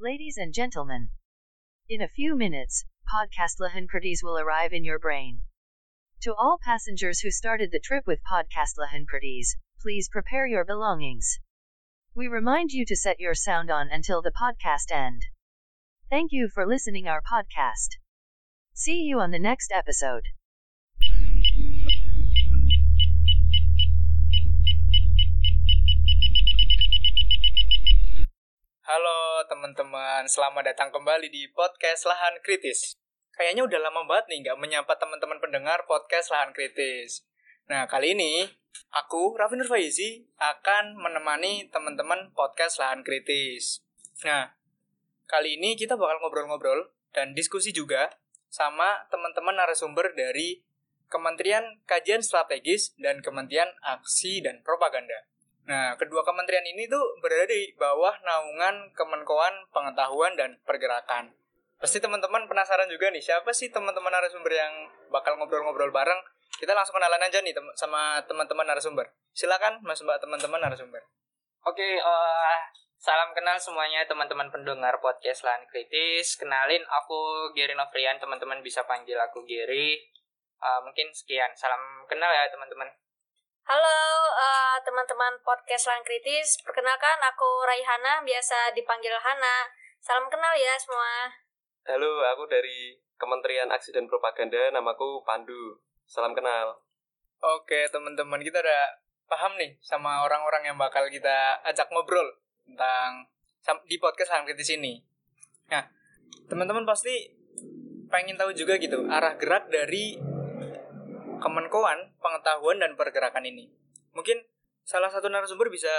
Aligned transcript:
Ladies 0.00 0.36
and 0.36 0.54
gentlemen, 0.54 1.10
in 1.88 2.00
a 2.00 2.06
few 2.06 2.36
minutes, 2.36 2.84
podcast 3.12 3.58
Lahankritis 3.58 4.22
will 4.22 4.38
arrive 4.38 4.72
in 4.72 4.84
your 4.84 5.00
brain. 5.00 5.42
To 6.20 6.32
all 6.36 6.56
passengers 6.62 7.18
who 7.18 7.32
started 7.32 7.72
the 7.72 7.80
trip 7.80 8.06
with 8.06 8.22
podcast 8.22 8.78
Lahankritis, 8.78 9.56
please 9.80 10.08
prepare 10.08 10.46
your 10.46 10.64
belongings. 10.64 11.40
We 12.14 12.28
remind 12.28 12.70
you 12.70 12.86
to 12.86 12.94
set 12.94 13.18
your 13.18 13.34
sound 13.34 13.72
on 13.72 13.90
until 13.90 14.22
the 14.22 14.30
podcast 14.30 14.92
end. 14.92 15.26
Thank 16.08 16.30
you 16.30 16.48
for 16.48 16.64
listening 16.64 17.08
our 17.08 17.20
podcast. 17.20 17.98
See 18.74 19.00
you 19.00 19.18
on 19.18 19.32
the 19.32 19.40
next 19.40 19.72
episode. 19.72 20.28
Halo 28.88 29.44
teman-teman, 29.44 30.24
selamat 30.24 30.72
datang 30.72 30.88
kembali 30.88 31.28
di 31.28 31.44
podcast 31.52 32.08
Lahan 32.08 32.40
Kritis. 32.40 32.96
Kayaknya 33.36 33.68
udah 33.68 33.84
lama 33.84 34.08
banget 34.08 34.32
nih 34.32 34.48
nggak 34.48 34.56
menyapa 34.56 34.96
teman-teman 34.96 35.36
pendengar 35.44 35.84
podcast 35.84 36.32
Lahan 36.32 36.56
Kritis. 36.56 37.20
Nah, 37.68 37.84
kali 37.84 38.16
ini 38.16 38.48
aku, 38.96 39.36
Raffi 39.36 39.60
Nur 39.60 39.68
Faizi, 39.68 40.24
akan 40.40 40.96
menemani 40.96 41.68
teman-teman 41.68 42.32
podcast 42.32 42.80
Lahan 42.80 43.04
Kritis. 43.04 43.84
Nah, 44.24 44.56
kali 45.28 45.60
ini 45.60 45.76
kita 45.76 46.00
bakal 46.00 46.24
ngobrol-ngobrol 46.24 46.88
dan 47.12 47.36
diskusi 47.36 47.76
juga 47.76 48.08
sama 48.48 49.04
teman-teman 49.12 49.52
narasumber 49.52 50.16
dari 50.16 50.64
Kementerian 51.12 51.84
Kajian 51.84 52.24
Strategis 52.24 52.96
dan 52.96 53.20
Kementerian 53.20 53.68
Aksi 53.84 54.40
dan 54.40 54.64
Propaganda. 54.64 55.28
Nah, 55.68 55.92
kedua 56.00 56.24
kementerian 56.24 56.64
ini 56.64 56.88
tuh 56.88 57.20
berada 57.20 57.44
di 57.44 57.76
bawah 57.76 58.16
naungan 58.24 58.88
Kemenkoan 58.96 59.68
Pengetahuan 59.68 60.32
dan 60.32 60.56
Pergerakan. 60.64 61.36
Pasti 61.76 62.00
teman-teman 62.00 62.48
penasaran 62.48 62.88
juga 62.88 63.12
nih, 63.12 63.20
siapa 63.20 63.52
sih 63.52 63.68
teman-teman 63.68 64.08
narasumber 64.08 64.50
yang 64.50 64.88
bakal 65.12 65.36
ngobrol-ngobrol 65.36 65.92
bareng? 65.92 66.18
Kita 66.56 66.72
langsung 66.72 66.96
kenalan 66.96 67.20
aja 67.20 67.38
nih 67.44 67.52
tem 67.52 67.62
sama 67.76 68.18
teman-teman 68.24 68.66
narasumber. 68.66 69.12
Silakan 69.36 69.78
Mas 69.84 70.00
Mbak 70.00 70.24
teman-teman 70.24 70.58
narasumber. 70.58 71.04
Oke, 71.62 72.00
uh, 72.00 72.58
salam 72.96 73.30
kenal 73.36 73.60
semuanya 73.60 74.02
teman-teman 74.08 74.48
pendengar 74.50 74.98
podcast 75.04 75.44
Lahan 75.44 75.68
Kritis. 75.68 76.34
Kenalin, 76.40 76.82
aku 76.88 77.52
Gary 77.52 77.76
Novrian, 77.76 78.16
teman-teman 78.16 78.64
bisa 78.64 78.82
panggil 78.88 79.20
aku 79.20 79.44
Gary. 79.44 80.00
Uh, 80.58 80.80
mungkin 80.82 81.12
sekian, 81.14 81.52
salam 81.54 82.02
kenal 82.08 82.32
ya 82.32 82.48
teman-teman. 82.50 82.88
Halo 83.68 84.00
uh, 84.32 84.80
teman-teman 84.80 85.44
podcast 85.44 85.92
Lang 85.92 86.00
Kritis, 86.00 86.56
perkenalkan 86.64 87.20
aku 87.20 87.68
Raihana, 87.68 88.24
biasa 88.24 88.72
dipanggil 88.72 89.12
Hana. 89.12 89.68
Salam 90.00 90.24
kenal 90.32 90.56
ya 90.56 90.72
semua. 90.80 91.28
Halo, 91.84 92.24
aku 92.32 92.48
dari 92.48 92.96
Kementerian 93.20 93.68
Aksi 93.68 93.92
dan 93.92 94.08
Propaganda, 94.08 94.72
namaku 94.72 95.20
Pandu. 95.20 95.76
Salam 96.08 96.32
kenal. 96.32 96.80
Oke 97.44 97.84
teman-teman, 97.92 98.40
kita 98.40 98.64
udah 98.64 99.04
paham 99.28 99.60
nih 99.60 99.76
sama 99.84 100.24
orang-orang 100.24 100.72
yang 100.72 100.80
bakal 100.80 101.04
kita 101.12 101.60
ajak 101.68 101.92
ngobrol 101.92 102.40
tentang 102.64 103.28
di 103.84 104.00
podcast 104.00 104.32
Lang 104.32 104.48
Kritis 104.48 104.80
ini. 104.80 105.04
Nah, 105.68 105.84
teman-teman 106.48 106.88
pasti 106.88 107.36
pengen 108.08 108.40
tahu 108.40 108.48
juga 108.56 108.80
gitu 108.80 109.04
arah 109.12 109.36
gerak 109.36 109.68
dari 109.68 110.16
Kemenkoan 111.38 112.14
Pengetahuan 112.18 112.78
dan 112.82 112.94
Pergerakan 112.98 113.46
ini. 113.46 113.70
Mungkin 114.12 114.42
salah 114.82 115.08
satu 115.08 115.30
narasumber 115.30 115.70
bisa 115.70 115.90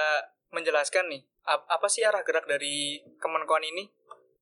menjelaskan 0.49 1.07
nih, 1.09 1.21
apa 1.45 1.87
sih 1.89 2.03
arah 2.03 2.21
gerak 2.25 2.45
dari 2.45 2.99
Kemenkoan 3.17 3.63
ini? 3.63 3.87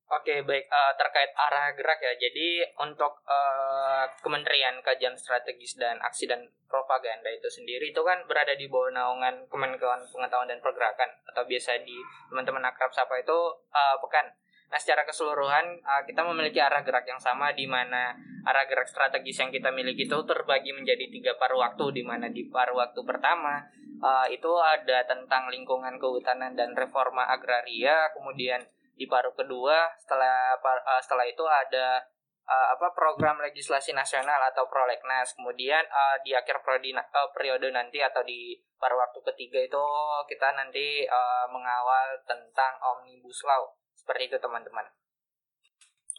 Oke, 0.08 0.40
baik 0.40 0.72
uh, 0.72 0.96
terkait 0.96 1.36
arah 1.36 1.76
gerak 1.76 2.00
ya. 2.00 2.16
Jadi 2.16 2.64
untuk 2.80 3.28
uh, 3.28 4.08
Kementerian 4.24 4.80
Kajian 4.80 5.20
Strategis 5.20 5.76
dan 5.76 6.00
Aksi 6.00 6.24
dan 6.24 6.48
Propaganda 6.64 7.28
itu 7.28 7.52
sendiri 7.52 7.92
itu 7.92 8.00
kan 8.08 8.24
berada 8.24 8.56
di 8.56 8.72
bawah 8.72 8.88
naungan 8.88 9.52
Kemenkoan 9.52 10.00
Pengetahuan 10.08 10.48
dan 10.48 10.64
Pergerakan 10.64 11.12
atau 11.28 11.44
biasa 11.44 11.84
di 11.84 12.00
teman-teman 12.32 12.64
akrab 12.72 12.88
sapa 12.96 13.20
itu 13.20 13.36
uh, 13.76 14.00
pekan. 14.00 14.32
Nah, 14.68 14.76
secara 14.76 15.08
keseluruhan 15.08 15.80
uh, 15.80 16.04
kita 16.04 16.28
memiliki 16.28 16.60
arah 16.60 16.84
gerak 16.84 17.08
yang 17.08 17.20
sama 17.24 17.56
di 17.56 17.64
mana 17.64 18.12
arah 18.44 18.68
gerak 18.68 18.92
strategis 18.92 19.40
yang 19.40 19.48
kita 19.48 19.72
miliki 19.72 20.04
itu 20.04 20.20
terbagi 20.28 20.76
menjadi 20.76 21.08
tiga 21.08 21.32
paruh 21.40 21.64
waktu 21.64 21.96
di 21.96 22.04
mana 22.04 22.28
di 22.28 22.52
paruh 22.52 22.76
waktu 22.76 23.00
pertama 23.08 23.64
uh, 24.04 24.28
itu 24.28 24.52
ada 24.60 25.08
tentang 25.08 25.48
lingkungan 25.48 25.96
kehutanan 25.96 26.52
dan 26.60 26.76
reforma 26.76 27.32
agraria, 27.32 28.12
kemudian 28.12 28.60
di 29.00 29.08
paruh 29.08 29.32
kedua 29.32 29.88
setelah 30.04 30.60
uh, 30.60 31.00
setelah 31.00 31.24
itu 31.24 31.48
ada 31.48 32.04
uh, 32.44 32.68
apa 32.76 32.92
program 32.92 33.40
legislasi 33.40 33.96
nasional 33.96 34.42
atau 34.52 34.68
prolegnas. 34.68 35.32
Kemudian 35.32 35.88
uh, 35.88 36.20
di 36.28 36.36
akhir 36.36 36.60
periode, 36.68 36.92
uh, 36.98 37.30
periode 37.32 37.72
nanti 37.72 38.04
atau 38.04 38.20
di 38.20 38.60
paruh 38.76 39.00
waktu 39.00 39.20
ketiga 39.32 39.64
itu 39.64 39.84
kita 40.28 40.52
nanti 40.60 41.08
uh, 41.08 41.48
mengawal 41.48 42.20
tentang 42.28 42.76
omnibus 42.84 43.48
law 43.48 43.77
seperti 44.08 44.32
itu 44.32 44.40
teman-teman. 44.40 44.88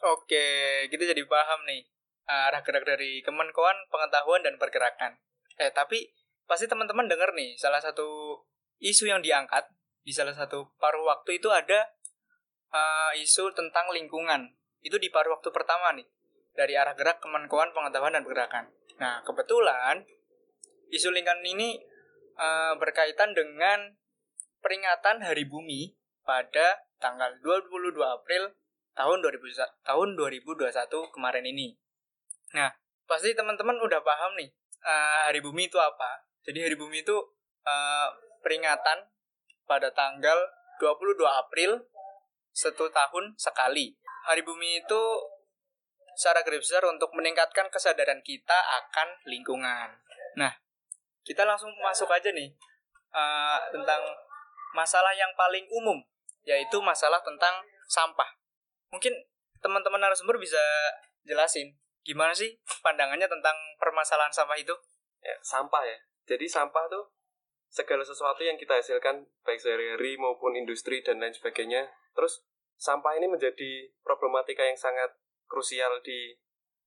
Oke, 0.05 0.85
kita 0.93 1.09
jadi 1.09 1.25
paham 1.25 1.65
nih 1.65 1.89
arah 2.29 2.61
gerak 2.61 2.85
dari 2.85 3.25
Kemenkoan 3.25 3.89
Pengetahuan 3.89 4.45
dan 4.45 4.61
Pergerakan. 4.61 5.17
Eh, 5.57 5.73
tapi 5.73 6.13
pasti 6.45 6.69
teman-teman 6.69 7.09
dengar 7.09 7.33
nih 7.33 7.57
salah 7.57 7.81
satu 7.81 8.37
isu 8.77 9.09
yang 9.09 9.25
diangkat 9.25 9.65
di 10.05 10.13
salah 10.13 10.37
satu 10.37 10.69
paruh 10.77 11.01
waktu 11.01 11.41
itu 11.41 11.49
ada 11.49 11.89
uh, 12.69 13.11
isu 13.17 13.49
tentang 13.57 13.89
lingkungan. 13.89 14.53
Itu 14.85 15.01
di 15.01 15.09
paruh 15.09 15.35
waktu 15.41 15.49
pertama 15.49 15.89
nih 15.97 16.05
dari 16.53 16.77
arah 16.77 16.93
gerak 16.93 17.19
Kemenkoan 17.19 17.73
Pengetahuan 17.73 18.13
dan 18.13 18.21
Pergerakan. 18.21 18.69
Nah, 19.01 19.25
kebetulan 19.25 20.05
isu 20.93 21.09
lingkungan 21.09 21.41
ini 21.41 21.81
uh, 22.37 22.77
berkaitan 22.77 23.33
dengan 23.33 23.97
peringatan 24.61 25.25
Hari 25.25 25.49
Bumi 25.49 25.98
pada 26.29 26.85
tanggal 27.01 27.33
22 27.41 27.97
April 28.05 28.53
tahun 28.93 29.17
2000 29.25 29.41
tahun 29.81 30.07
2021 30.13 30.69
kemarin 31.09 31.41
ini. 31.41 31.73
Nah, 32.53 32.69
pasti 33.09 33.33
teman-teman 33.33 33.81
udah 33.81 33.97
paham 34.05 34.37
nih 34.37 34.53
uh, 34.85 35.25
Hari 35.25 35.41
Bumi 35.41 35.65
itu 35.65 35.81
apa. 35.81 36.21
Jadi 36.45 36.69
Hari 36.69 36.77
Bumi 36.77 37.01
itu 37.01 37.17
uh, 37.65 38.07
peringatan 38.45 39.09
pada 39.65 39.89
tanggal 39.89 40.37
22 40.77 41.17
April 41.25 41.81
satu 42.53 42.93
tahun 42.93 43.33
sekali. 43.41 43.97
Hari 44.29 44.45
Bumi 44.45 44.85
itu 44.85 45.01
secara 46.13 46.45
besar 46.45 46.85
untuk 46.85 47.09
meningkatkan 47.17 47.73
kesadaran 47.73 48.21
kita 48.21 48.59
akan 48.85 49.07
lingkungan. 49.25 49.97
Nah, 50.37 50.53
kita 51.25 51.41
langsung 51.41 51.73
masuk 51.81 52.11
aja 52.13 52.29
nih 52.29 52.53
uh, 53.17 53.57
tentang 53.73 54.03
masalah 54.77 55.15
yang 55.17 55.33
paling 55.33 55.65
umum 55.73 55.97
yaitu 56.43 56.77
masalah 56.79 57.19
tentang 57.23 57.65
sampah. 57.89 58.27
Mungkin 58.93 59.11
teman-teman 59.59 59.99
narasumber 59.99 60.39
bisa 60.39 60.61
jelasin 61.27 61.75
gimana 62.03 62.31
sih 62.31 62.57
pandangannya 62.81 63.27
tentang 63.27 63.55
permasalahan 63.77 64.31
sampah 64.31 64.57
itu? 64.57 64.73
Ya, 65.19 65.35
sampah 65.43 65.83
ya. 65.83 65.97
Jadi 66.25 66.47
sampah 66.47 66.87
tuh 66.87 67.11
segala 67.69 68.01
sesuatu 68.01 68.41
yang 68.41 68.57
kita 68.57 68.79
hasilkan 68.79 69.29
baik 69.45 69.61
sehari-hari 69.61 70.17
maupun 70.17 70.57
industri 70.57 71.05
dan 71.05 71.21
lain 71.21 71.35
sebagainya. 71.35 71.91
Terus 72.17 72.45
sampah 72.79 73.19
ini 73.19 73.29
menjadi 73.29 73.93
problematika 74.01 74.65
yang 74.65 74.79
sangat 74.79 75.13
krusial 75.45 76.01
di 76.01 76.39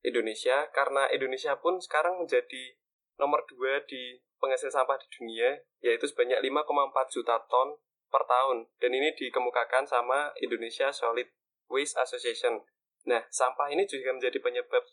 Indonesia 0.03 0.67
karena 0.75 1.07
Indonesia 1.13 1.55
pun 1.61 1.79
sekarang 1.79 2.19
menjadi 2.19 2.75
nomor 3.15 3.47
dua 3.47 3.79
di 3.87 4.19
penghasil 4.43 4.67
sampah 4.67 4.99
di 4.99 5.07
dunia 5.15 5.55
yaitu 5.79 6.03
sebanyak 6.03 6.43
5,4 6.43 7.15
juta 7.15 7.39
ton 7.47 7.79
per 8.13 8.29
tahun 8.29 8.69
dan 8.77 8.93
ini 8.93 9.09
dikemukakan 9.17 9.89
sama 9.89 10.29
Indonesia 10.37 10.93
Solid 10.93 11.25
Waste 11.65 11.97
Association. 11.97 12.61
Nah, 13.09 13.25
sampah 13.33 13.73
ini 13.73 13.89
juga 13.89 14.13
menjadi 14.13 14.37
penyebab 14.37 14.85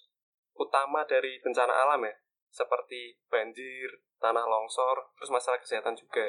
utama 0.56 1.04
dari 1.04 1.36
bencana 1.44 1.68
alam 1.70 2.00
ya, 2.08 2.16
seperti 2.48 3.20
banjir, 3.28 4.00
tanah 4.16 4.48
longsor, 4.48 5.12
terus 5.20 5.28
masalah 5.28 5.60
kesehatan 5.60 5.92
juga. 5.92 6.24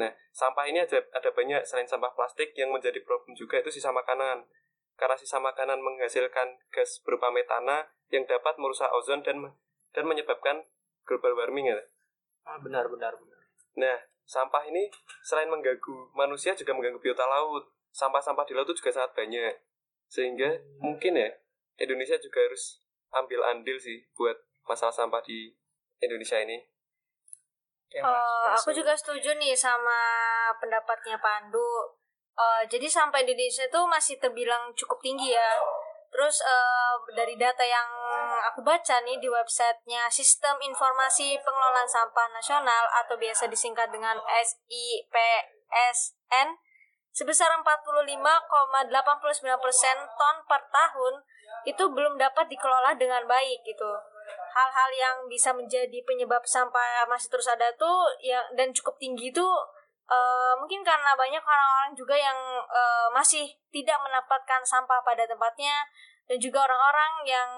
Nah, 0.00 0.10
sampah 0.32 0.64
ini 0.64 0.80
ada, 0.80 1.04
ada 1.12 1.30
banyak 1.34 1.60
selain 1.68 1.86
sampah 1.86 2.16
plastik 2.16 2.56
yang 2.56 2.72
menjadi 2.72 3.02
problem 3.04 3.36
juga 3.36 3.60
itu 3.60 3.68
sisa 3.68 3.92
makanan. 3.92 4.48
Karena 4.96 5.16
sisa 5.16 5.40
makanan 5.40 5.80
menghasilkan 5.80 6.60
gas 6.72 7.00
berupa 7.04 7.32
metana 7.32 7.88
yang 8.12 8.24
dapat 8.28 8.56
merusak 8.60 8.90
ozon 8.92 9.24
dan 9.24 9.56
dan 9.90 10.04
menyebabkan 10.06 10.66
global 11.08 11.34
warming 11.34 11.72
ya. 11.72 11.78
Ah, 12.46 12.60
benar 12.60 12.86
benar 12.86 13.16
benar. 13.16 13.40
Nah, 13.80 13.96
sampah 14.30 14.62
ini 14.70 14.86
selain 15.26 15.50
mengganggu 15.50 16.14
manusia 16.14 16.54
juga 16.54 16.70
mengganggu 16.70 17.02
biota 17.02 17.26
laut. 17.26 17.66
Sampah-sampah 17.90 18.46
di 18.46 18.54
laut 18.54 18.70
itu 18.70 18.78
juga 18.78 19.02
sangat 19.02 19.18
banyak. 19.18 19.54
Sehingga 20.06 20.54
mungkin 20.78 21.18
ya 21.18 21.26
Indonesia 21.82 22.14
juga 22.22 22.38
harus 22.46 22.78
ambil 23.10 23.42
andil 23.50 23.74
sih 23.74 24.06
buat 24.14 24.38
masalah 24.70 24.94
sampah 24.94 25.18
di 25.26 25.50
Indonesia 25.98 26.38
ini. 26.38 26.62
Ya, 27.90 28.06
uh, 28.06 28.54
aku 28.54 28.70
juga 28.70 28.94
setuju 28.94 29.34
nih 29.34 29.50
sama 29.58 29.98
pendapatnya 30.62 31.18
Pandu. 31.18 31.98
Uh, 32.38 32.62
jadi 32.70 32.86
sampah 32.86 33.18
Indonesia 33.18 33.66
itu 33.66 33.80
masih 33.90 34.14
terbilang 34.22 34.70
cukup 34.78 35.02
tinggi 35.02 35.34
ya. 35.34 35.58
Terus 36.10 36.42
uh, 36.42 36.98
dari 37.14 37.38
data 37.38 37.62
yang 37.62 37.86
aku 38.50 38.66
baca 38.66 38.98
nih 39.06 39.22
di 39.22 39.30
websitenya 39.30 40.10
Sistem 40.10 40.58
Informasi 40.58 41.38
Pengelolaan 41.38 41.86
Sampah 41.86 42.28
Nasional 42.34 42.90
atau 43.02 43.14
biasa 43.14 43.46
disingkat 43.46 43.94
dengan 43.94 44.18
SIPSN 44.26 45.68
sebesar 47.14 47.50
45,89% 47.62 48.90
ton 50.18 50.36
per 50.46 50.62
tahun 50.70 51.14
itu 51.66 51.84
belum 51.90 52.18
dapat 52.18 52.46
dikelola 52.50 52.94
dengan 52.98 53.26
baik 53.26 53.62
gitu. 53.66 53.90
Hal-hal 54.50 54.90
yang 54.94 55.16
bisa 55.30 55.54
menjadi 55.54 56.02
penyebab 56.02 56.42
sampah 56.42 57.06
masih 57.06 57.30
terus 57.30 57.46
ada 57.46 57.70
tuh 57.78 58.06
yang 58.22 58.42
dan 58.58 58.74
cukup 58.74 58.98
tinggi 58.98 59.30
itu 59.30 59.46
uh, 60.10 60.52
mungkin 60.58 60.82
karena 60.82 61.14
banyak 61.14 61.40
orang-orang 61.40 61.92
juga 61.94 62.18
yang 62.18 62.36
uh, 62.66 63.08
masih 63.14 63.46
tidak 63.70 63.96
mendapatkan 64.02 64.60
sampah 64.66 65.00
pada 65.06 65.24
tempatnya 65.24 65.86
dan 66.26 66.36
juga 66.42 66.66
orang-orang 66.66 67.12
yang 67.24 67.50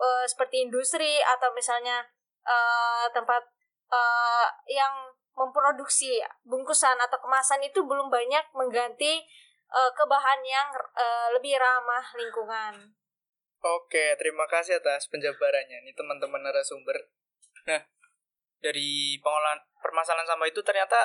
uh, 0.00 0.24
seperti 0.24 0.64
industri 0.64 1.20
atau 1.20 1.52
misalnya 1.52 2.00
uh, 2.48 3.06
tempat 3.12 3.44
uh, 3.92 4.48
yang 4.66 5.12
memproduksi 5.32 6.20
bungkusan 6.44 6.96
atau 7.00 7.16
kemasan 7.20 7.64
itu 7.64 7.80
belum 7.84 8.12
banyak 8.12 8.52
mengganti 8.52 9.24
uh, 9.72 9.90
ke 9.96 10.04
bahan 10.04 10.40
yang 10.44 10.68
uh, 10.76 11.28
lebih 11.32 11.56
ramah 11.56 12.04
lingkungan. 12.16 12.92
Oke, 13.62 14.18
terima 14.18 14.44
kasih 14.50 14.82
atas 14.82 15.06
penjabarannya 15.08 15.86
nih 15.86 15.94
teman-teman 15.94 16.42
narasumber. 16.42 16.98
Nah, 17.70 17.78
dari 18.58 19.16
pengolahan 19.22 19.62
permasalahan 19.78 20.26
sampah 20.26 20.50
itu 20.50 20.60
ternyata 20.66 20.98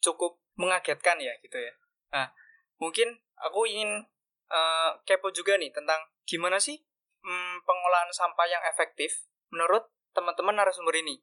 cukup 0.00 0.40
mengagetkan 0.56 1.20
ya 1.20 1.32
gitu 1.44 1.60
ya. 1.60 1.72
Nah, 2.12 2.32
mungkin 2.80 3.20
aku 3.36 3.68
ingin 3.68 4.04
uh, 4.48 4.90
kepo 5.04 5.28
juga 5.32 5.60
nih 5.60 5.72
tentang 5.72 6.00
gimana 6.24 6.56
sih 6.56 6.80
hmm, 7.22 7.62
pengolahan 7.66 8.10
sampah 8.10 8.46
yang 8.48 8.62
efektif 8.64 9.28
menurut 9.52 9.86
teman-teman 10.16 10.56
narasumber 10.56 10.96
ini. 10.96 11.20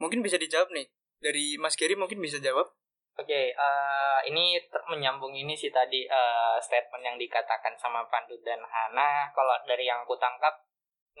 Mungkin 0.00 0.24
bisa 0.24 0.40
dijawab 0.40 0.72
nih 0.72 0.88
dari 1.20 1.60
Mas 1.60 1.76
Gary 1.76 1.94
mungkin 1.94 2.18
bisa 2.18 2.40
jawab. 2.40 2.72
Oke, 3.20 3.28
okay, 3.28 3.46
uh, 3.52 4.24
eh, 4.24 4.32
ini 4.32 4.56
menyambung 4.88 5.36
ini 5.36 5.52
sih 5.52 5.68
tadi 5.68 6.08
uh, 6.08 6.56
statement 6.56 7.04
yang 7.04 7.16
dikatakan 7.20 7.76
sama 7.76 8.00
Pandu 8.08 8.38
dan 8.40 8.64
Hana. 8.64 9.28
Kalau 9.36 9.60
dari 9.68 9.84
yang 9.84 10.08
aku 10.08 10.16
tangkap, 10.16 10.56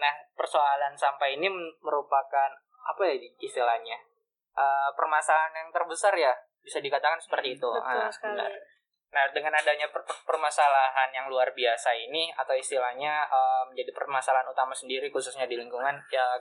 nah 0.00 0.14
persoalan 0.32 0.96
sampah 0.96 1.28
ini 1.28 1.52
merupakan 1.84 2.48
apa 2.80 3.02
ya 3.04 3.20
istilahnya 3.44 4.00
uh, 4.56 4.88
permasalahan 4.96 5.52
yang 5.52 5.68
terbesar 5.68 6.16
ya 6.16 6.32
bisa 6.60 6.78
dikatakan 6.80 7.20
seperti 7.20 7.56
itu. 7.56 7.68
Betul 7.68 8.00
uh, 8.00 8.10
sekali. 8.12 8.36
Benar. 8.36 8.52
Nah, 9.10 9.26
dengan 9.34 9.58
adanya 9.58 9.90
per 9.90 10.06
permasalahan 10.06 11.10
yang 11.10 11.26
luar 11.26 11.50
biasa 11.50 11.90
ini 11.98 12.30
atau 12.30 12.54
istilahnya 12.54 13.26
uh, 13.26 13.66
menjadi 13.66 13.90
permasalahan 13.90 14.46
utama 14.46 14.70
sendiri 14.70 15.10
khususnya 15.10 15.50
di 15.50 15.58
lingkungan, 15.58 15.98
ya 16.14 16.38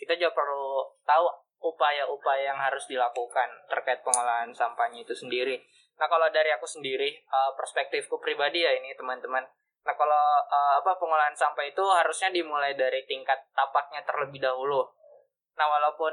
kita 0.00 0.16
juga 0.16 0.32
perlu 0.32 0.80
tahu 1.04 1.28
upaya-upaya 1.60 2.52
yang 2.52 2.60
harus 2.60 2.88
dilakukan 2.88 3.48
terkait 3.68 4.00
pengolahan 4.00 4.48
sampahnya 4.52 5.04
itu 5.04 5.12
sendiri. 5.12 5.60
Nah, 5.96 6.08
kalau 6.08 6.28
dari 6.32 6.52
aku 6.52 6.64
sendiri, 6.64 7.20
uh, 7.28 7.52
perspektifku 7.56 8.16
pribadi 8.20 8.64
ya 8.64 8.72
ini 8.72 8.96
teman-teman. 8.96 9.44
Nah, 9.84 9.94
kalau 9.96 10.24
uh, 10.40 10.80
apa 10.80 10.96
pengolahan 10.96 11.36
sampah 11.36 11.64
itu 11.68 11.84
harusnya 11.84 12.32
dimulai 12.32 12.72
dari 12.76 13.04
tingkat 13.04 13.38
tapaknya 13.52 14.00
terlebih 14.04 14.40
dahulu. 14.40 14.88
Nah, 15.56 15.66
walaupun 15.68 16.12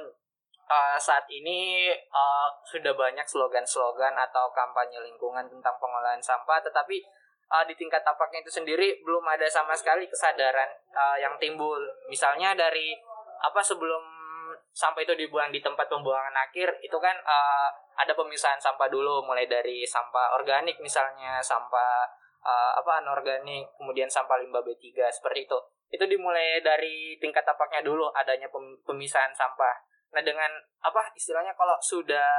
uh, 0.70 0.98
saat 1.00 1.26
ini 1.30 1.92
uh, 2.12 2.48
sudah 2.64 2.94
banyak 2.96 3.26
slogan-slogan 3.26 4.16
atau 4.16 4.52
kampanye 4.52 5.00
lingkungan 5.04 5.46
tentang 5.50 5.76
pengolahan 5.80 6.22
sampah, 6.22 6.60
tetapi 6.64 7.04
uh, 7.52 7.64
di 7.68 7.74
tingkat 7.76 8.02
tapaknya 8.06 8.44
itu 8.44 8.52
sendiri 8.52 9.02
belum 9.04 9.24
ada 9.28 9.48
sama 9.50 9.76
sekali 9.76 10.08
kesadaran 10.08 10.70
uh, 10.94 11.18
yang 11.20 11.36
timbul. 11.40 11.80
Misalnya 12.08 12.56
dari 12.56 12.96
apa 13.44 13.60
sebelum 13.60 14.24
sampah 14.74 15.06
itu 15.06 15.14
dibuang 15.14 15.54
di 15.54 15.62
tempat 15.62 15.86
pembuangan 15.86 16.34
akhir 16.34 16.82
itu 16.82 16.98
kan 16.98 17.14
uh, 17.22 17.70
ada 17.94 18.14
pemisahan 18.18 18.58
sampah 18.58 18.90
dulu 18.90 19.22
mulai 19.22 19.46
dari 19.46 19.86
sampah 19.86 20.34
organik 20.34 20.82
misalnya 20.82 21.38
sampah 21.38 22.10
uh, 22.42 22.72
apa 22.82 23.06
anorganik 23.06 23.70
kemudian 23.78 24.10
sampah 24.10 24.42
limbah 24.42 24.66
B3 24.66 24.98
seperti 25.14 25.46
itu 25.46 25.60
itu 25.94 26.06
dimulai 26.10 26.58
dari 26.66 27.22
tingkat 27.22 27.46
tapaknya 27.46 27.86
dulu 27.86 28.10
adanya 28.18 28.50
pemisahan 28.82 29.30
sampah 29.30 29.93
Nah 30.14 30.22
dengan 30.22 30.52
apa 30.86 31.02
istilahnya 31.18 31.58
kalau 31.58 31.74
sudah 31.82 32.30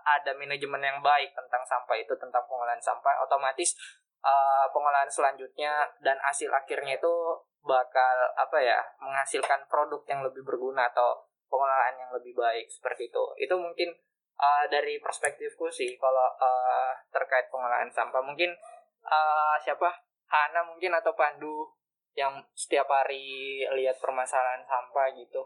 ada 0.00 0.32
manajemen 0.32 0.80
yang 0.80 0.98
baik 1.04 1.36
tentang 1.36 1.60
sampah 1.68 1.96
itu 2.00 2.16
tentang 2.16 2.40
pengolahan 2.48 2.80
sampah 2.80 3.20
otomatis 3.20 3.76
uh, 4.24 4.66
pengolahan 4.72 5.12
selanjutnya 5.12 5.84
dan 6.00 6.16
hasil 6.24 6.48
akhirnya 6.48 6.96
itu 6.96 7.14
bakal 7.60 8.16
apa 8.32 8.58
ya 8.64 8.80
menghasilkan 9.04 9.68
produk 9.68 10.00
yang 10.08 10.24
lebih 10.24 10.40
berguna 10.40 10.88
atau 10.88 11.28
pengolahan 11.52 12.00
yang 12.00 12.10
lebih 12.16 12.32
baik 12.32 12.64
seperti 12.72 13.12
itu. 13.12 13.24
Itu 13.36 13.60
mungkin 13.60 13.92
uh, 14.40 14.64
dari 14.72 14.96
perspektifku 14.96 15.68
sih 15.68 16.00
kalau 16.00 16.32
uh, 16.40 16.96
terkait 17.12 17.52
pengolahan 17.52 17.92
sampah. 17.92 18.24
Mungkin 18.24 18.56
uh, 19.04 19.56
siapa? 19.60 19.92
Hana 20.28 20.60
mungkin 20.60 20.92
atau 20.92 21.16
Pandu 21.16 21.72
yang 22.12 22.36
setiap 22.52 22.84
hari 22.88 23.64
lihat 23.64 23.96
permasalahan 23.96 24.60
sampah 24.68 25.08
gitu 25.16 25.40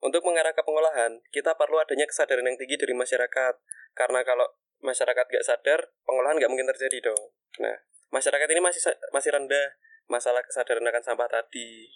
untuk 0.00 0.24
mengarah 0.24 0.56
ke 0.56 0.64
pengolahan, 0.64 1.20
kita 1.28 1.52
perlu 1.60 1.76
adanya 1.76 2.08
kesadaran 2.08 2.48
yang 2.48 2.56
tinggi 2.56 2.80
dari 2.80 2.96
masyarakat. 2.96 3.54
Karena 3.92 4.24
kalau 4.24 4.48
masyarakat 4.80 5.24
nggak 5.28 5.44
sadar, 5.44 5.92
pengolahan 6.08 6.40
nggak 6.40 6.50
mungkin 6.50 6.68
terjadi 6.72 7.12
dong. 7.12 7.36
Nah, 7.60 7.76
masyarakat 8.08 8.48
ini 8.48 8.60
masih 8.64 8.80
masih 9.12 9.30
rendah 9.36 9.76
masalah 10.08 10.40
kesadaran 10.40 10.82
akan 10.88 11.04
sampah 11.04 11.28
tadi. 11.28 11.86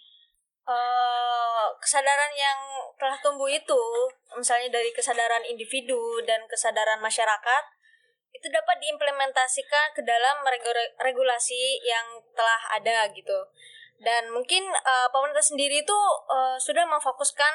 Uh, 0.65 1.69
kesadaran 1.77 2.33
yang 2.33 2.57
telah 2.97 3.17
tumbuh 3.21 3.49
itu, 3.49 3.81
misalnya 4.37 4.81
dari 4.81 4.89
kesadaran 4.93 5.45
individu 5.45 6.21
dan 6.25 6.41
kesadaran 6.49 6.97
masyarakat, 7.01 7.63
itu 8.33 8.47
dapat 8.49 8.77
diimplementasikan 8.81 9.93
ke 9.93 10.01
dalam 10.01 10.41
regulasi 11.01 11.81
yang 11.85 12.21
telah 12.33 12.61
ada 12.73 13.09
gitu 13.13 13.49
dan 14.01 14.27
mungkin 14.27 14.67
uh, 14.67 15.07
pemerintah 15.07 15.43
sendiri 15.43 15.79
itu 15.79 15.99
uh, 16.27 16.59
sudah 16.59 16.83
memfokuskan 16.83 17.53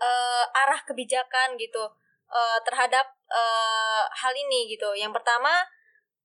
uh, 0.00 0.44
arah 0.64 0.80
kebijakan 0.84 1.56
gitu 1.60 1.84
uh, 2.30 2.58
terhadap 2.64 3.06
uh, 3.30 4.04
hal 4.10 4.32
ini 4.34 4.72
gitu. 4.72 4.92
Yang 4.96 5.20
pertama 5.20 5.64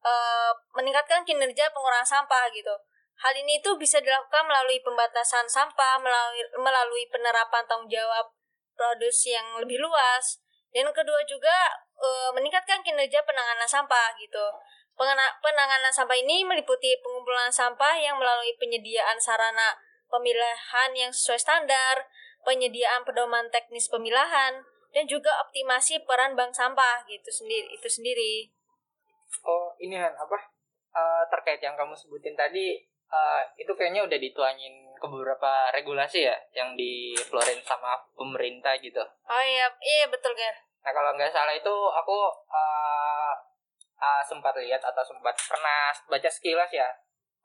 uh, 0.04 0.52
meningkatkan 0.76 1.24
kinerja 1.24 1.70
pengurangan 1.72 2.08
sampah 2.08 2.50
gitu. 2.54 2.74
Hal 3.22 3.34
ini 3.38 3.62
itu 3.62 3.70
bisa 3.78 4.02
dilakukan 4.02 4.50
melalui 4.50 4.82
pembatasan 4.82 5.46
sampah, 5.46 6.02
melalui 6.02 6.42
melalui 6.58 7.06
penerapan 7.14 7.62
tanggung 7.70 7.86
jawab 7.86 8.34
produksi 8.74 9.38
yang 9.38 9.46
lebih 9.62 9.78
luas. 9.78 10.42
Dan 10.72 10.90
kedua 10.90 11.22
juga 11.28 11.54
uh, 12.00 12.30
meningkatkan 12.34 12.82
kinerja 12.82 13.22
penanganan 13.28 13.68
sampah 13.68 14.18
gitu. 14.18 14.46
Penanganan 15.42 15.90
sampah 15.90 16.18
ini 16.18 16.46
meliputi 16.46 16.94
pengumpulan 17.02 17.50
sampah 17.50 17.98
yang 17.98 18.18
melalui 18.18 18.54
penyediaan 18.58 19.18
sarana 19.18 19.74
pemilahan 20.12 20.92
yang 20.92 21.10
sesuai 21.10 21.40
standar, 21.40 21.96
penyediaan 22.44 23.06
pedoman 23.06 23.48
teknis 23.50 23.88
pemilahan, 23.88 24.64
dan 24.92 25.08
juga 25.08 25.32
optimasi 25.48 26.04
peran 26.04 26.36
bank 26.36 26.52
sampah 26.52 27.04
gitu 27.08 27.30
sendiri 27.32 27.68
itu 27.72 27.88
sendiri. 27.88 28.34
Oh 29.48 29.72
ini 29.80 29.96
kan 29.96 30.12
apa 30.12 30.38
uh, 30.92 31.24
terkait 31.32 31.64
yang 31.64 31.80
kamu 31.80 31.96
sebutin 31.96 32.36
tadi 32.36 32.76
uh, 33.08 33.42
itu 33.56 33.72
kayaknya 33.72 34.04
udah 34.04 34.20
dituangin 34.20 34.92
ke 35.00 35.08
beberapa 35.08 35.72
regulasi 35.74 36.28
ya 36.28 36.38
yang 36.54 36.76
dikeluarin 36.76 37.64
sama 37.64 37.96
pemerintah 38.14 38.76
gitu. 38.84 39.02
Oh 39.26 39.44
iya 39.44 39.66
iya 39.82 40.06
betul 40.12 40.36
kan. 40.36 40.54
Nah 40.84 40.92
kalau 40.92 41.16
nggak 41.16 41.32
salah 41.32 41.56
itu 41.56 41.76
aku 41.96 42.18
uh, 42.52 43.34
uh, 43.98 44.22
sempat 44.28 44.54
lihat 44.60 44.84
atau 44.84 45.02
sempat 45.02 45.34
pernah 45.48 45.90
baca 46.12 46.30
sekilas 46.30 46.70
ya 46.70 46.90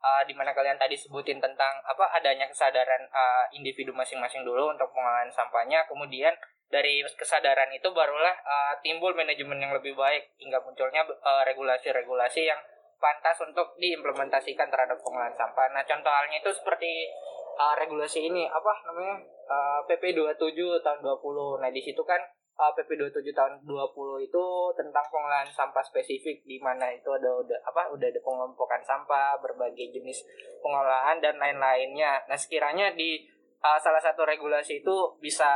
uh, 0.01 0.21
di 0.25 0.33
mana 0.33 0.53
kalian 0.53 0.77
tadi 0.77 0.97
sebutin 0.97 1.37
tentang 1.41 1.73
apa 1.85 2.05
adanya 2.17 2.47
kesadaran 2.49 3.05
uh, 3.09 3.45
individu 3.53 3.93
masing-masing 3.93 4.45
dulu 4.45 4.71
untuk 4.73 4.89
pengolahan 4.93 5.29
sampahnya 5.29 5.85
kemudian 5.85 6.33
dari 6.67 6.99
kesadaran 7.15 7.71
itu 7.71 7.87
barulah 7.95 8.35
uh, 8.43 8.73
timbul 8.83 9.15
manajemen 9.15 9.55
yang 9.57 9.71
lebih 9.71 9.95
baik 9.95 10.35
hingga 10.35 10.59
munculnya 10.59 11.07
regulasi-regulasi 11.47 12.43
uh, 12.43 12.47
yang 12.51 12.59
pantas 12.97 13.37
untuk 13.45 13.77
diimplementasikan 13.77 14.67
terhadap 14.67 14.97
pengolahan 14.99 15.33
sampah. 15.33 15.69
Nah, 15.71 15.85
contoh 15.85 16.09
halnya 16.09 16.41
itu 16.41 16.51
seperti 16.51 17.07
uh, 17.55 17.77
regulasi 17.77 18.25
ini 18.27 18.49
apa 18.49 18.73
namanya? 18.89 19.21
Uh, 19.47 19.79
PP 19.87 20.11
27 20.17 20.83
tahun 20.83 20.99
20. 20.99 21.63
Nah, 21.63 21.69
di 21.71 21.79
situ 21.79 22.01
kan 22.03 22.19
uh, 22.57 22.71
PP 22.73 22.97
27 22.97 23.21
tahun 23.37 23.53
20 23.63 24.27
itu 24.27 24.45
tentang 24.73 25.05
pengolahan 25.13 25.49
sampah 25.53 25.85
spesifik 25.85 26.41
di 26.43 26.57
mana 26.57 26.89
itu 26.89 27.07
ada 27.13 27.29
udah 27.29 27.59
apa 27.63 27.93
udah 27.93 28.07
ada 28.09 28.19
pengelompokan 28.21 28.81
sampah, 28.81 29.37
berbagai 29.39 29.93
jenis 29.93 30.25
pengolahan 30.59 31.21
dan 31.21 31.37
lain-lainnya. 31.37 32.25
Nah, 32.25 32.37
sekiranya 32.37 32.97
di 32.97 33.21
uh, 33.61 33.77
salah 33.77 34.01
satu 34.01 34.25
regulasi 34.25 34.81
itu 34.81 34.95
bisa 35.21 35.49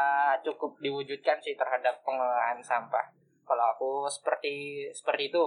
cukup 0.45 0.77
diwujudkan 0.79 1.41
sih 1.41 1.57
terhadap 1.57 2.05
pengolahan 2.05 2.61
sampah. 2.61 3.09
Kalau 3.43 3.65
aku 3.73 3.91
seperti 4.07 4.87
seperti 4.93 5.33
itu. 5.33 5.45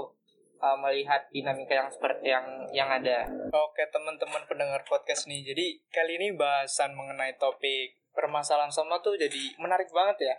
uh, 0.55 0.79
melihat 0.81 1.29
dinamika 1.29 1.77
yang 1.77 1.91
seperti 1.93 2.31
yang 2.31 2.47
yang 2.73 2.89
ada. 2.89 3.27
Oke 3.53 3.85
teman-teman 3.91 4.49
pendengar 4.49 4.81
podcast 4.87 5.29
nih, 5.29 5.45
jadi 5.45 5.77
kali 5.93 6.17
ini 6.17 6.33
bahasan 6.33 6.95
mengenai 6.97 7.37
topik 7.37 8.01
permasalahan 8.15 8.71
sama 8.71 9.03
tuh 9.03 9.19
jadi 9.19 9.59
menarik 9.59 9.91
banget 9.91 10.31
ya. 10.31 10.35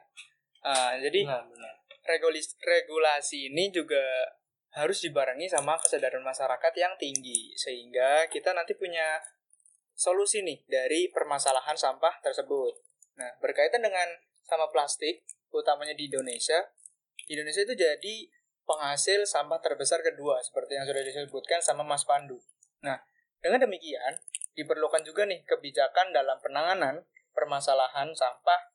Uh, 0.66 0.98
jadi 0.98 1.30
Benar, 1.30 1.46
benar. 1.46 1.74
regulis- 2.10 2.58
regulasi 2.58 3.54
ini 3.54 3.70
juga 3.70 4.02
harus 4.74 4.98
dibarengi 5.06 5.46
sama 5.46 5.78
kesadaran 5.78 6.26
masyarakat 6.26 6.74
yang 6.74 6.98
tinggi 6.98 7.54
sehingga 7.54 8.26
kita 8.28 8.52
nanti 8.52 8.74
punya 8.74 9.22
solusi 9.96 10.44
nih 10.44 10.66
dari 10.68 11.08
permasalahan 11.14 11.78
sampah 11.78 12.20
tersebut. 12.20 12.74
Nah, 13.16 13.32
berkaitan 13.40 13.80
dengan 13.80 14.10
sama 14.44 14.68
plastik, 14.74 15.24
utamanya 15.54 15.96
di 15.96 16.12
Indonesia, 16.12 16.60
Indonesia 17.32 17.64
itu 17.64 17.74
jadi 17.78 18.16
penghasil 18.68 19.24
sampah 19.24 19.62
terbesar 19.64 20.04
kedua 20.04 20.42
seperti 20.44 20.76
yang 20.76 20.84
sudah 20.84 21.04
disebutkan 21.06 21.64
sama 21.64 21.86
Mas 21.88 22.04
Pandu. 22.04 22.42
Nah, 22.84 23.00
dengan 23.40 23.64
demikian 23.64 24.20
diperlukan 24.58 25.06
juga 25.06 25.24
nih 25.24 25.46
kebijakan 25.48 26.12
dalam 26.12 26.42
penanganan 26.44 27.08
permasalahan 27.32 28.12
sampah 28.12 28.74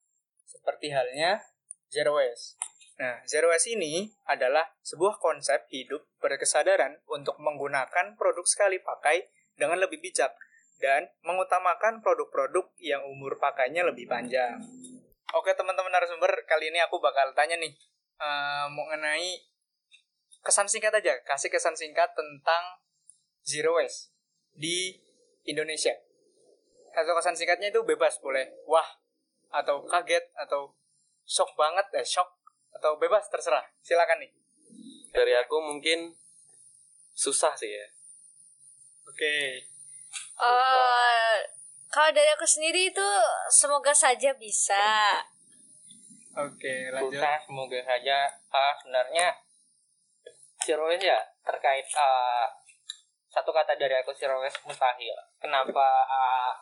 seperti 0.48 0.94
halnya 0.94 1.42
zero 1.90 2.16
waste. 2.16 2.56
Nah, 2.96 3.20
zero 3.26 3.50
waste 3.50 3.74
ini 3.74 4.08
adalah 4.30 4.64
sebuah 4.86 5.18
konsep 5.18 5.66
hidup 5.74 6.06
berkesadaran 6.22 7.02
untuk 7.10 7.36
menggunakan 7.42 8.14
produk 8.14 8.46
sekali 8.46 8.78
pakai 8.80 9.28
dengan 9.58 9.82
lebih 9.82 10.00
bijak 10.00 10.32
dan 10.80 11.10
mengutamakan 11.26 12.00
produk-produk 12.00 12.72
yang 12.80 13.04
umur 13.04 13.36
pakainya 13.36 13.84
lebih 13.84 14.08
panjang. 14.08 14.56
Oke 15.36 15.52
teman-teman 15.54 15.92
narasumber, 15.92 16.32
kali 16.48 16.72
ini 16.72 16.80
aku 16.80 16.98
bakal 16.98 17.30
tanya 17.36 17.54
nih 17.60 17.70
eh, 18.18 18.66
mengenai 18.72 19.44
kesan 20.40 20.66
singkat 20.66 20.96
aja, 20.96 21.20
kasih 21.28 21.52
kesan 21.52 21.76
singkat 21.76 22.10
tentang 22.16 22.80
zero 23.44 23.76
waste 23.76 24.10
di 24.56 24.96
Indonesia. 25.44 25.92
Kesan 26.90 27.38
singkatnya 27.38 27.70
itu 27.70 27.86
bebas 27.86 28.18
boleh, 28.18 28.50
wah 28.66 28.86
atau 29.50 29.86
kaget 29.86 30.26
atau 30.34 30.74
shock 31.30 31.54
banget, 31.54 31.86
eh 31.94 32.02
shock 32.02 32.26
atau 32.74 32.98
bebas 32.98 33.30
terserah. 33.30 33.62
Silakan 33.78 34.26
nih. 34.26 34.32
Dari 35.14 35.32
aku 35.38 35.62
mungkin 35.62 36.10
susah 37.14 37.54
sih 37.54 37.70
ya. 37.70 37.86
Oke. 39.06 39.62
Eh, 40.40 41.36
kalau 41.90 42.10
dari 42.10 42.30
aku 42.34 42.46
sendiri 42.46 42.90
itu 42.90 43.08
semoga 43.46 43.94
saja 43.94 44.34
bisa. 44.34 45.22
Oke, 46.34 46.90
lanjut. 46.94 47.18
Susah 47.18 47.42
semoga 47.42 47.78
saja 47.82 48.30
uh, 48.50 48.72
sebenarnya 48.78 49.34
zero 50.62 50.86
waste 50.86 51.10
ya 51.10 51.18
terkait 51.42 51.86
uh, 51.98 52.46
satu 53.26 53.50
kata 53.50 53.74
dari 53.74 53.98
aku 53.98 54.14
zero 54.14 54.38
waste 54.38 54.62
mustahil. 54.62 55.18
Kenapa 55.42 56.06
uh, 56.06 56.54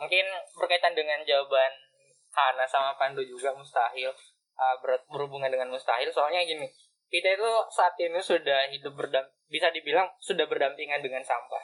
mungkin 0.00 0.24
berkaitan 0.56 0.96
dengan 0.96 1.20
jawaban 1.28 1.89
Hana 2.30 2.64
sama 2.66 2.94
Pandu 2.94 3.22
juga 3.26 3.50
mustahil 3.54 4.10
uh, 4.54 4.76
ber- 4.78 5.06
berhubungan 5.10 5.50
dengan 5.50 5.70
mustahil 5.70 6.10
soalnya 6.10 6.46
gini 6.46 6.66
kita 7.10 7.34
itu 7.34 7.50
saat 7.74 7.98
ini 7.98 8.22
sudah 8.22 8.70
hidup 8.70 8.94
berdam 8.94 9.26
bisa 9.50 9.70
dibilang 9.74 10.06
sudah 10.22 10.46
berdampingan 10.46 11.02
dengan 11.02 11.22
sampah 11.26 11.62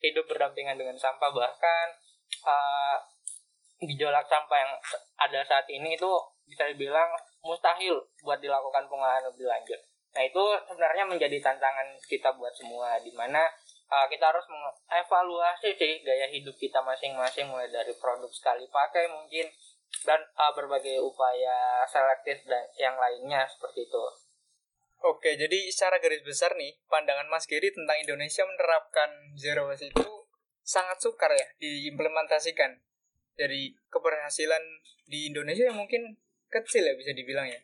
hidup 0.00 0.26
berdampingan 0.26 0.74
dengan 0.74 0.96
sampah 0.96 1.30
bahkan 1.30 1.86
uh, 2.44 2.96
gejolak 3.80 4.24
sampah 4.28 4.58
yang 4.60 4.72
ada 5.16 5.40
saat 5.44 5.64
ini 5.72 5.96
itu 5.96 6.10
bisa 6.44 6.68
dibilang 6.68 7.08
mustahil 7.40 7.96
buat 8.20 8.36
dilakukan 8.42 8.84
pengolahan 8.90 9.24
lebih 9.24 9.48
lanjut. 9.48 9.80
Nah 10.10 10.22
itu 10.26 10.42
sebenarnya 10.66 11.06
menjadi 11.06 11.38
tantangan 11.38 11.86
kita 12.04 12.34
buat 12.34 12.50
semua, 12.52 12.98
di 13.00 13.14
mana 13.14 13.46
uh, 13.88 14.06
kita 14.10 14.28
harus 14.28 14.42
mengevaluasi 14.50 15.70
sih 15.78 16.02
gaya 16.02 16.26
hidup 16.28 16.52
kita 16.58 16.82
masing-masing 16.82 17.46
mulai 17.46 17.70
dari 17.70 17.94
produk 17.96 18.28
sekali 18.28 18.66
pakai 18.68 19.06
mungkin 19.06 19.46
dan 20.04 20.20
uh, 20.36 20.52
berbagai 20.56 20.96
upaya 21.00 21.84
selektif 21.84 22.44
dan 22.48 22.64
yang 22.80 22.96
lainnya 22.96 23.44
seperti 23.44 23.84
itu. 23.84 24.04
Oke, 25.00 25.32
jadi 25.32 25.72
secara 25.72 25.96
garis 25.96 26.20
besar 26.20 26.52
nih, 26.60 26.76
pandangan 26.84 27.24
Mas 27.32 27.48
Giri 27.48 27.72
tentang 27.72 27.96
Indonesia 27.96 28.44
menerapkan 28.44 29.32
zero 29.32 29.72
waste 29.72 29.88
itu 29.88 30.28
sangat 30.60 31.00
sukar 31.00 31.32
ya 31.32 31.48
diimplementasikan. 31.56 32.76
Jadi 33.40 33.72
keberhasilan 33.88 34.60
di 35.08 35.32
Indonesia 35.32 35.72
yang 35.72 35.80
mungkin 35.80 36.20
kecil 36.52 36.84
ya 36.84 36.92
bisa 36.92 37.16
dibilang 37.16 37.48
ya. 37.48 37.56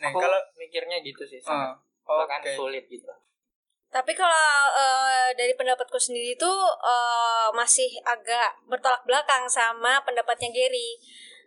Nah, 0.00 0.08
Aku 0.14 0.22
kalau 0.24 0.40
mikirnya 0.56 1.04
gitu 1.04 1.28
sih, 1.28 1.42
Ah, 1.44 1.76
bahkan 2.08 2.40
oke. 2.40 2.56
sulit 2.56 2.88
gitu. 2.88 3.04
Tapi 3.88 4.12
kalau 4.16 4.48
eh, 4.72 5.28
dari 5.36 5.52
pendapatku 5.52 6.00
sendiri 6.00 6.36
itu 6.40 6.52
eh, 6.80 7.48
masih 7.52 8.00
agak 8.04 8.64
bertolak 8.64 9.04
belakang 9.04 9.44
sama 9.44 10.00
pendapatnya 10.08 10.48
Gary. 10.48 10.96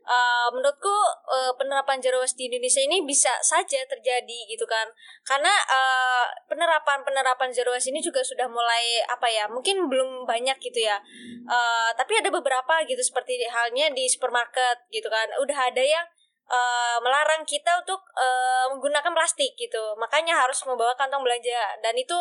Eh, 0.02 0.48
menurutku 0.50 0.90
eh, 1.30 1.54
penerapan 1.62 2.02
waste 2.18 2.34
di 2.34 2.50
Indonesia 2.50 2.82
ini 2.82 3.06
bisa 3.06 3.30
saja 3.46 3.86
terjadi 3.86 4.40
gitu 4.50 4.66
kan. 4.66 4.90
Karena 5.22 5.54
eh, 5.70 6.26
penerapan 6.50 7.06
penerapan 7.06 7.54
waste 7.54 7.94
ini 7.94 8.02
juga 8.02 8.26
sudah 8.26 8.50
mulai 8.50 9.06
apa 9.06 9.30
ya? 9.30 9.46
Mungkin 9.46 9.86
belum 9.86 10.26
banyak 10.26 10.58
gitu 10.58 10.82
ya. 10.82 10.98
Eh, 11.46 11.90
tapi 11.94 12.18
ada 12.18 12.34
beberapa 12.34 12.82
gitu 12.90 12.98
seperti 12.98 13.46
halnya 13.46 13.94
di 13.94 14.10
supermarket 14.10 14.90
gitu 14.90 15.06
kan. 15.06 15.30
Udah 15.38 15.70
ada 15.70 15.84
yang 15.86 16.06
eh, 16.50 16.98
melarang 17.06 17.46
kita 17.46 17.86
untuk 17.86 18.02
eh, 18.18 18.66
menggunakan 18.74 19.14
plastik 19.14 19.54
gitu. 19.54 19.94
Makanya 20.02 20.34
harus 20.34 20.58
membawa 20.66 20.98
kantong 20.98 21.22
belanja 21.22 21.78
dan 21.86 21.94
itu 21.94 22.18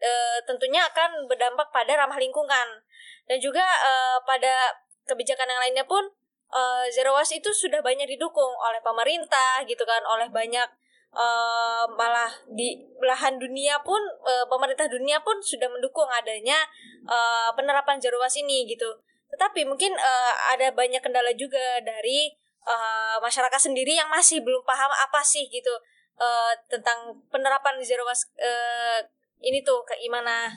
eh, 0.00 0.40
tentunya 0.48 0.80
akan 0.88 1.28
berdampak 1.28 1.68
pada 1.76 1.92
ramah 1.92 2.16
lingkungan. 2.16 2.80
Dan 3.28 3.36
juga 3.36 3.68
eh, 3.84 4.16
pada 4.24 4.72
kebijakan 5.04 5.48
yang 5.52 5.60
lainnya 5.60 5.84
pun 5.84 6.08
eh, 6.52 6.86
zero 6.92 7.14
waste 7.16 7.40
itu 7.40 7.50
sudah 7.52 7.80
banyak 7.80 8.08
didukung 8.08 8.52
oleh 8.58 8.80
pemerintah 8.80 9.62
gitu 9.64 9.82
kan, 9.84 10.02
oleh 10.04 10.28
banyak 10.32 10.68
eh, 11.12 11.84
malah 11.96 12.32
di 12.52 12.76
belahan 13.00 13.36
dunia 13.36 13.80
pun 13.84 14.00
eh, 14.24 14.46
pemerintah 14.48 14.88
dunia 14.88 15.20
pun 15.24 15.36
sudah 15.40 15.68
mendukung 15.68 16.08
adanya 16.08 16.64
eh, 17.06 17.50
penerapan 17.56 18.00
zero 18.00 18.20
waste 18.20 18.44
ini 18.44 18.68
gitu. 18.68 18.88
Tetapi 19.28 19.68
mungkin 19.68 19.92
eh, 19.96 20.32
ada 20.56 20.72
banyak 20.72 21.00
kendala 21.00 21.32
juga 21.36 21.80
dari 21.84 22.32
eh, 22.64 23.16
masyarakat 23.20 23.60
sendiri 23.60 23.96
yang 23.96 24.08
masih 24.08 24.40
belum 24.44 24.64
paham 24.64 24.90
apa 24.92 25.20
sih 25.24 25.48
gitu 25.48 25.72
eh, 26.20 26.52
tentang 26.68 27.16
penerapan 27.28 27.80
zero 27.84 28.04
waste 28.08 28.32
eh, 28.40 29.04
ini 29.38 29.62
tuh 29.62 29.86
kayak 29.86 30.02
gimana? 30.02 30.50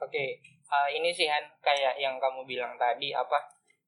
Oke, 0.00 0.38
uh, 0.70 0.88
ini 0.88 1.10
sih 1.10 1.26
Han 1.26 1.44
kayak 1.60 1.98
yang 1.98 2.16
kamu 2.16 2.46
bilang 2.46 2.78
tadi 2.78 3.10
apa 3.10 3.36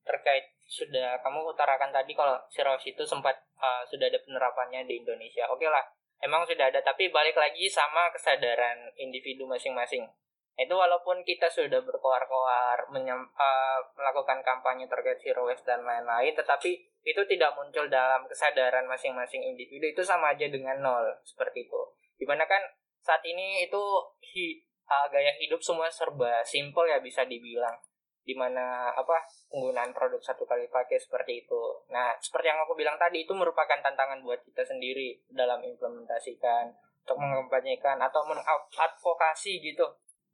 terkait 0.03 0.55
sudah 0.67 1.21
kamu 1.21 1.45
utarakan 1.53 1.93
tadi 1.93 2.17
kalau 2.17 2.39
Siros 2.49 2.83
itu 2.89 3.05
sempat 3.05 3.37
uh, 3.61 3.85
sudah 3.87 4.09
ada 4.09 4.19
penerapannya 4.25 4.89
di 4.89 5.03
Indonesia. 5.05 5.47
Oke 5.53 5.69
lah, 5.69 5.85
emang 6.23 6.43
sudah 6.49 6.73
ada 6.73 6.81
tapi 6.81 7.13
balik 7.13 7.37
lagi 7.37 7.69
sama 7.69 8.09
kesadaran 8.11 8.91
individu 8.97 9.45
masing-masing. 9.45 10.09
Itu 10.53 10.77
walaupun 10.77 11.25
kita 11.25 11.49
sudah 11.49 11.81
berkoar-koar 11.81 12.93
uh, 12.93 13.79
melakukan 13.97 14.39
kampanye 14.45 14.85
terkait 14.85 15.17
zero 15.21 15.49
waste 15.49 15.65
dan 15.65 15.81
lain-lain, 15.81 16.37
tetapi 16.37 16.77
itu 17.03 17.23
tidak 17.27 17.57
muncul 17.57 17.89
dalam 17.89 18.29
kesadaran 18.29 18.85
masing-masing 18.87 19.43
individu 19.43 19.91
itu 19.91 20.03
sama 20.05 20.37
aja 20.37 20.47
dengan 20.47 20.79
nol 20.79 21.09
seperti 21.25 21.67
itu. 21.67 21.81
Di 22.21 22.29
mana 22.29 22.45
kan 22.45 22.61
saat 23.03 23.25
ini 23.27 23.67
itu 23.67 23.83
hi- 24.23 24.61
uh, 24.87 25.07
gaya 25.11 25.35
hidup 25.41 25.59
semua 25.59 25.91
serba 25.91 26.45
simple 26.47 26.87
ya 26.87 27.03
bisa 27.03 27.27
dibilang 27.27 27.75
di 28.23 28.39
mana 28.39 28.95
apa 28.95 29.19
penggunaan 29.51 29.91
produk 29.91 30.23
satu 30.23 30.47
kali 30.47 30.71
pakai 30.71 30.99
seperti 30.99 31.47
itu. 31.47 31.61
Nah 31.91 32.15
seperti 32.23 32.51
yang 32.51 32.63
aku 32.63 32.79
bilang 32.79 32.95
tadi 32.97 33.27
itu 33.27 33.35
merupakan 33.35 33.79
tantangan 33.83 34.23
buat 34.23 34.39
kita 34.47 34.63
sendiri 34.63 35.19
dalam 35.31 35.59
implementasikan 35.63 36.71
untuk 37.03 37.19
mengembanyakan 37.19 37.99
atau 37.99 38.23
mengadvokasi 38.31 39.59
gitu 39.59 39.83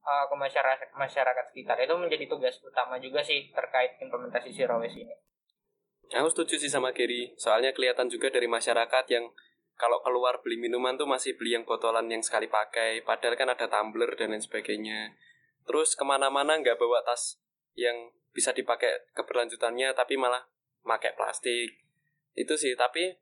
uh, 0.04 0.24
ke 0.28 0.34
masyarakat 0.36 0.88
masyarakat 0.92 1.44
sekitar 1.48 1.80
itu 1.80 1.94
menjadi 1.96 2.24
tugas 2.28 2.60
utama 2.60 3.00
juga 3.00 3.24
sih 3.24 3.48
terkait 3.52 3.96
implementasi 4.04 4.52
zero 4.52 4.76
waste 4.76 5.00
ini. 5.00 5.16
Aku 6.08 6.28
setuju 6.32 6.56
sih 6.56 6.72
sama 6.72 6.96
Gary, 6.96 7.36
soalnya 7.36 7.76
kelihatan 7.76 8.08
juga 8.08 8.32
dari 8.32 8.48
masyarakat 8.48 9.04
yang 9.12 9.28
kalau 9.76 10.00
keluar 10.00 10.40
beli 10.40 10.56
minuman 10.56 10.96
tuh 10.96 11.04
masih 11.04 11.36
beli 11.36 11.52
yang 11.54 11.68
botolan 11.68 12.08
yang 12.08 12.24
sekali 12.24 12.48
pakai, 12.48 13.04
padahal 13.04 13.36
kan 13.36 13.52
ada 13.52 13.68
tumbler 13.68 14.16
dan 14.16 14.32
lain 14.32 14.40
sebagainya. 14.40 15.12
Terus 15.68 15.92
ke 15.92 16.02
mana-mana 16.08 16.56
nggak 16.56 16.80
bawa 16.80 17.04
tas 17.04 17.36
yang 17.74 18.12
bisa 18.32 18.54
dipakai 18.54 19.10
keberlanjutannya, 19.12 19.92
tapi 19.96 20.14
malah 20.14 20.46
pakai 20.86 21.12
plastik. 21.18 21.82
Itu 22.38 22.54
sih, 22.54 22.78
tapi 22.78 23.12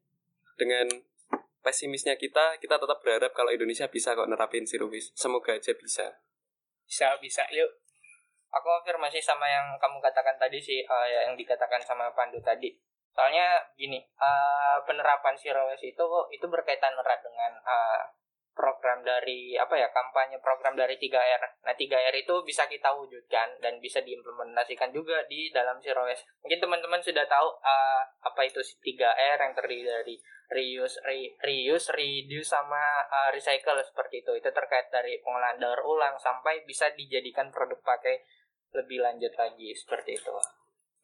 dengan 0.61 0.87
pesimisnya 1.65 2.15
kita, 2.15 2.61
kita 2.63 2.79
tetap 2.79 3.03
berharap 3.03 3.35
kalau 3.35 3.51
Indonesia 3.51 3.91
bisa 3.91 4.15
kok 4.15 4.31
nerapin 4.31 4.63
waste. 4.69 5.17
Semoga 5.19 5.57
aja 5.57 5.73
bisa. 5.75 6.07
bisa 6.87 7.19
bisa 7.19 7.43
yuk. 7.51 7.83
Aku 8.55 8.67
konfirmasi 8.81 9.19
sama 9.19 9.51
yang 9.51 9.75
kamu 9.77 9.99
katakan 9.99 10.39
tadi 10.39 10.63
sih, 10.63 10.87
uh, 10.87 11.05
ya, 11.05 11.27
yang 11.27 11.35
dikatakan 11.35 11.83
sama 11.83 12.15
Pandu 12.15 12.39
tadi. 12.41 12.71
Soalnya 13.11 13.59
gini, 13.75 13.99
uh, 14.21 14.79
penerapan 14.87 15.35
waste 15.35 15.91
itu 15.91 16.05
itu 16.31 16.47
berkaitan 16.47 16.95
erat 16.95 17.21
dengan 17.25 17.53
uh, 17.67 18.05
program 18.57 19.05
dari 19.05 19.53
apa 19.53 19.77
ya 19.77 19.93
kampanye 19.93 20.41
program 20.41 20.73
dari 20.73 20.97
3R. 20.97 21.61
Nah 21.61 21.77
3R 21.77 22.15
itu 22.17 22.35
bisa 22.49 22.65
kita 22.65 22.89
wujudkan 22.97 23.61
dan 23.61 23.77
bisa 23.85 24.01
diimplementasikan 24.01 24.89
juga 24.97 25.21
di 25.29 25.53
dalam 25.53 25.77
Waste. 25.85 26.25
Mungkin 26.41 26.59
teman-teman 26.65 27.05
sudah 27.05 27.29
tahu 27.29 27.49
uh, 27.61 28.03
apa 28.25 28.41
itu 28.49 28.65
3R 28.65 29.39
yang 29.45 29.53
terdiri 29.53 29.85
dari 29.85 30.17
reuse, 30.57 30.97
re, 31.05 31.37
reuse, 31.45 31.93
reduce 31.93 32.49
sama 32.49 33.05
uh, 33.13 33.29
recycle 33.29 33.77
seperti 33.85 34.25
itu. 34.25 34.33
Itu 34.41 34.49
terkait 34.49 34.89
dari 34.89 35.21
pengolahan 35.21 35.61
daur 35.61 35.85
ulang 35.85 36.17
sampai 36.17 36.65
bisa 36.65 36.89
dijadikan 36.97 37.53
produk 37.53 37.77
pakai 37.85 38.25
lebih 38.73 39.05
lanjut 39.05 39.37
lagi 39.37 39.77
seperti 39.77 40.17
itu. 40.17 40.33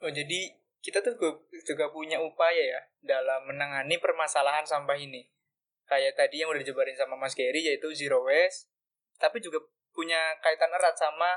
Oh 0.02 0.10
jadi 0.10 0.56
kita 0.82 1.04
tuh 1.04 1.14
juga 1.62 1.92
punya 1.92 2.18
upaya 2.18 2.58
ya 2.58 2.80
dalam 3.04 3.46
menangani 3.46 4.02
permasalahan 4.02 4.66
sampah 4.66 4.98
ini 4.98 5.22
kayak 5.92 6.16
tadi 6.16 6.40
yang 6.40 6.48
udah 6.48 6.64
dijabarin 6.64 6.96
sama 6.96 7.20
Mas 7.20 7.36
Gary 7.36 7.60
yaitu 7.60 7.92
zero 7.92 8.24
waste 8.24 8.72
tapi 9.20 9.44
juga 9.44 9.60
punya 9.92 10.40
kaitan 10.40 10.72
erat 10.72 10.96
sama 10.96 11.36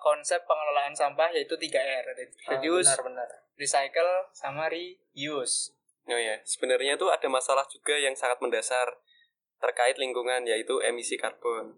konsep 0.00 0.40
pengelolaan 0.48 0.96
sampah 0.96 1.28
yaitu 1.28 1.52
3R 1.52 1.76
ah, 1.76 2.02
reduce, 2.56 2.88
benar, 2.88 3.04
benar. 3.04 3.28
recycle 3.60 4.12
sama 4.32 4.64
reuse. 4.72 5.76
Oh 6.08 6.16
ya, 6.16 6.40
sebenarnya 6.40 6.96
itu 6.96 7.04
ada 7.12 7.28
masalah 7.28 7.68
juga 7.68 8.00
yang 8.00 8.16
sangat 8.16 8.40
mendasar 8.40 8.96
terkait 9.60 10.00
lingkungan 10.00 10.48
yaitu 10.48 10.80
emisi 10.80 11.20
karbon. 11.20 11.76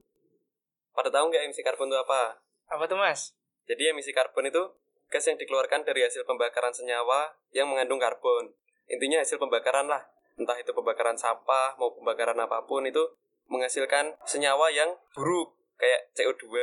Pada 0.95 1.11
tahu 1.11 1.35
nggak 1.35 1.50
emisi 1.50 1.66
karbon 1.66 1.90
itu 1.90 1.99
apa? 1.99 2.38
Apa 2.71 2.87
tuh 2.87 2.95
mas? 2.95 3.35
Jadi 3.66 3.90
emisi 3.90 4.14
karbon 4.14 4.47
itu 4.47 4.62
gas 5.11 5.26
yang 5.26 5.35
dikeluarkan 5.35 5.83
dari 5.83 6.07
hasil 6.07 6.23
pembakaran 6.23 6.71
senyawa 6.71 7.35
yang 7.50 7.66
mengandung 7.66 7.99
karbon. 7.99 8.54
Intinya 8.87 9.19
hasil 9.19 9.42
pembakaran 9.42 9.90
lah 9.90 10.07
entah 10.39 10.57
itu 10.59 10.71
pembakaran 10.75 11.19
sampah 11.19 11.79
mau 11.81 11.95
pembakaran 11.95 12.39
apa 12.39 12.67
pun 12.69 12.87
itu 12.87 13.03
menghasilkan 13.51 14.15
senyawa 14.29 14.71
yang 14.71 14.95
buruk 15.17 15.59
kayak 15.81 16.13
CO2 16.15 16.55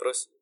terus 0.00 0.32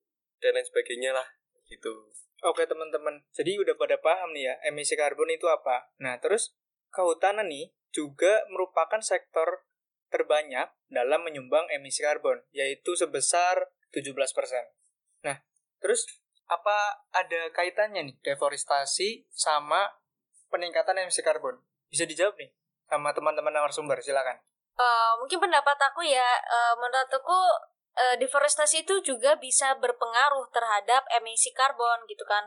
dan 0.40 0.56
lain 0.56 0.64
sebagainya 0.64 1.12
lah 1.12 1.26
gitu. 1.68 2.08
Oke 2.40 2.64
teman-teman, 2.64 3.20
jadi 3.36 3.60
udah 3.60 3.76
pada 3.76 4.00
paham 4.00 4.32
nih 4.32 4.48
ya 4.48 4.54
emisi 4.72 4.96
karbon 4.96 5.28
itu 5.28 5.44
apa. 5.44 5.92
Nah 6.00 6.16
terus 6.16 6.56
kehutanan 6.88 7.52
nih 7.52 7.68
juga 7.92 8.48
merupakan 8.48 9.02
sektor 9.04 9.68
terbanyak 10.10 10.72
dalam 10.90 11.22
menyumbang 11.22 11.70
emisi 11.70 12.02
karbon, 12.02 12.42
yaitu 12.50 12.98
sebesar 12.98 13.70
17%. 13.94 14.10
Nah, 15.22 15.38
terus 15.78 16.06
apa 16.50 17.06
ada 17.14 17.50
kaitannya 17.54 18.10
nih 18.10 18.16
deforestasi 18.26 19.30
sama 19.30 19.86
peningkatan 20.50 20.98
emisi 20.98 21.22
karbon? 21.22 21.62
Bisa 21.90 22.06
dijawab 22.06 22.38
nih 22.38 22.50
sama 22.90 23.14
teman-teman 23.14 23.54
narasumber 23.54 24.02
silakan. 24.02 24.34
Uh, 24.74 25.14
mungkin 25.22 25.38
pendapat 25.38 25.78
aku 25.78 26.02
ya 26.02 26.26
uh, 26.50 26.74
menurut 26.74 27.06
aku 27.06 27.38
uh, 27.94 28.16
deforestasi 28.18 28.82
itu 28.82 28.98
juga 29.04 29.38
bisa 29.38 29.78
berpengaruh 29.78 30.50
terhadap 30.50 31.06
emisi 31.22 31.54
karbon 31.54 32.02
gitu 32.10 32.26
kan. 32.26 32.42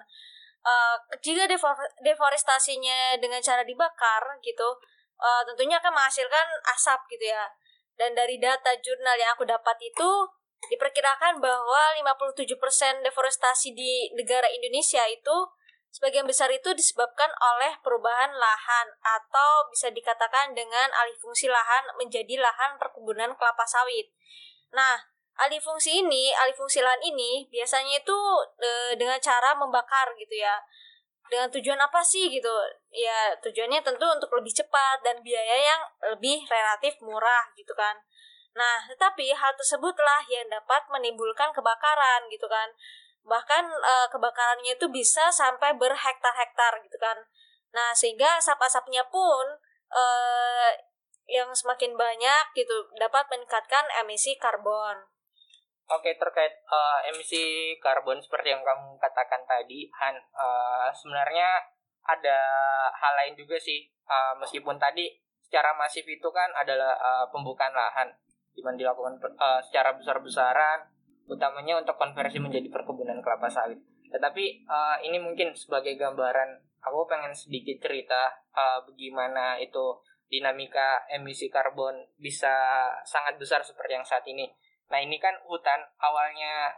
Uh, 0.63 0.95
jika 1.23 1.47
defor 1.47 1.75
deforestasinya 2.03 3.19
dengan 3.19 3.43
cara 3.43 3.67
dibakar 3.67 4.23
gitu 4.39 4.69
uh, 5.19 5.41
tentunya 5.47 5.79
akan 5.79 5.91
menghasilkan 5.95 6.47
asap 6.75 6.99
gitu 7.15 7.31
ya. 7.31 7.47
Dan 7.95 8.17
dari 8.17 8.41
data 8.41 8.73
jurnal 8.81 9.15
yang 9.15 9.31
aku 9.37 9.45
dapat 9.45 9.77
itu 9.79 10.09
diperkirakan 10.71 11.43
bahwa 11.43 11.81
57% 11.99 13.03
deforestasi 13.03 13.75
di 13.75 14.09
negara 14.15 14.47
Indonesia 14.49 15.03
itu 15.11 15.37
Sebagian 15.93 16.25
besar 16.25 16.49
itu 16.49 16.73
disebabkan 16.73 17.29
oleh 17.37 17.77
perubahan 17.85 18.33
lahan 18.33 18.87
atau 19.05 19.69
bisa 19.69 19.93
dikatakan 19.93 20.57
dengan 20.57 20.89
alih 20.89 21.13
fungsi 21.21 21.45
lahan 21.45 21.85
menjadi 22.01 22.41
lahan 22.41 22.81
perkebunan 22.81 23.37
kelapa 23.37 23.61
sawit. 23.61 24.09
Nah, 24.73 24.97
alih 25.37 25.61
fungsi 25.61 26.01
ini, 26.01 26.33
alih 26.33 26.57
fungsi 26.57 26.81
lahan 26.81 26.97
ini 26.97 27.45
biasanya 27.45 28.01
itu 28.01 28.19
e, 28.57 28.97
dengan 28.97 29.21
cara 29.21 29.53
membakar 29.53 30.17
gitu 30.17 30.33
ya. 30.33 30.57
Dengan 31.29 31.53
tujuan 31.53 31.77
apa 31.77 32.01
sih 32.01 32.25
gitu? 32.25 32.49
Ya, 32.89 33.37
tujuannya 33.37 33.85
tentu 33.85 34.09
untuk 34.09 34.33
lebih 34.33 34.49
cepat 34.49 35.05
dan 35.05 35.21
biaya 35.21 35.61
yang 35.61 35.81
lebih 36.09 36.41
relatif 36.49 36.97
murah 37.05 37.53
gitu 37.53 37.77
kan. 37.77 38.01
Nah, 38.57 38.81
tetapi 38.89 39.29
hal 39.29 39.53
tersebutlah 39.53 40.25
yang 40.25 40.49
dapat 40.49 40.89
menimbulkan 40.89 41.53
kebakaran 41.53 42.25
gitu 42.33 42.49
kan 42.49 42.73
bahkan 43.23 43.63
uh, 43.63 44.07
kebakarannya 44.11 44.75
itu 44.75 44.87
bisa 44.91 45.31
sampai 45.31 45.75
berhektar-hektar 45.79 46.83
gitu 46.83 46.97
kan. 46.99 47.17
Nah 47.71 47.95
sehingga 47.95 48.37
asap-asapnya 48.39 49.07
pun 49.07 49.57
uh, 49.89 50.69
yang 51.27 51.47
semakin 51.55 51.95
banyak 51.95 52.45
gitu 52.53 52.91
dapat 52.99 53.23
meningkatkan 53.31 53.87
emisi 54.03 54.35
karbon. 54.35 55.07
Oke 55.87 56.15
terkait 56.15 56.51
uh, 56.67 56.99
emisi 57.11 57.75
karbon 57.79 58.19
seperti 58.19 58.51
yang 58.51 58.63
kamu 58.63 58.95
katakan 58.99 59.43
tadi 59.47 59.87
Han 59.99 60.15
uh, 60.35 60.87
sebenarnya 60.91 61.59
ada 62.03 62.39
hal 62.91 63.13
lain 63.23 63.35
juga 63.39 63.55
sih. 63.55 63.87
Uh, 64.03 64.35
meskipun 64.35 64.75
tadi 64.75 65.07
secara 65.39 65.71
masif 65.79 66.03
itu 66.03 66.27
kan 66.31 66.51
adalah 66.59 66.95
uh, 66.99 67.25
pembukaan 67.31 67.71
lahan. 67.71 68.11
Di 68.53 68.61
mana 68.61 68.75
dilakukan 68.77 69.17
uh, 69.17 69.63
secara 69.63 69.95
besar-besaran 69.95 70.92
utamanya 71.27 71.79
untuk 71.79 71.95
konversi 71.95 72.39
menjadi 72.39 72.67
perkebunan 72.67 73.23
kelapa 73.23 73.47
sawit. 73.47 73.79
Tetapi 74.11 74.67
uh, 74.69 74.97
ini 75.01 75.17
mungkin 75.17 75.55
sebagai 75.57 75.97
gambaran, 75.97 76.61
aku 76.83 77.07
pengen 77.09 77.33
sedikit 77.33 77.81
cerita 77.81 78.29
uh, 78.53 78.83
bagaimana 78.85 79.57
itu 79.57 79.97
dinamika 80.29 81.05
emisi 81.09 81.49
karbon 81.49 81.93
bisa 82.17 82.53
sangat 83.05 83.37
besar 83.37 83.61
seperti 83.61 83.97
yang 83.97 84.05
saat 84.05 84.25
ini. 84.25 84.49
Nah 84.89 84.99
ini 85.01 85.17
kan 85.17 85.33
hutan, 85.45 85.81
awalnya 86.01 86.73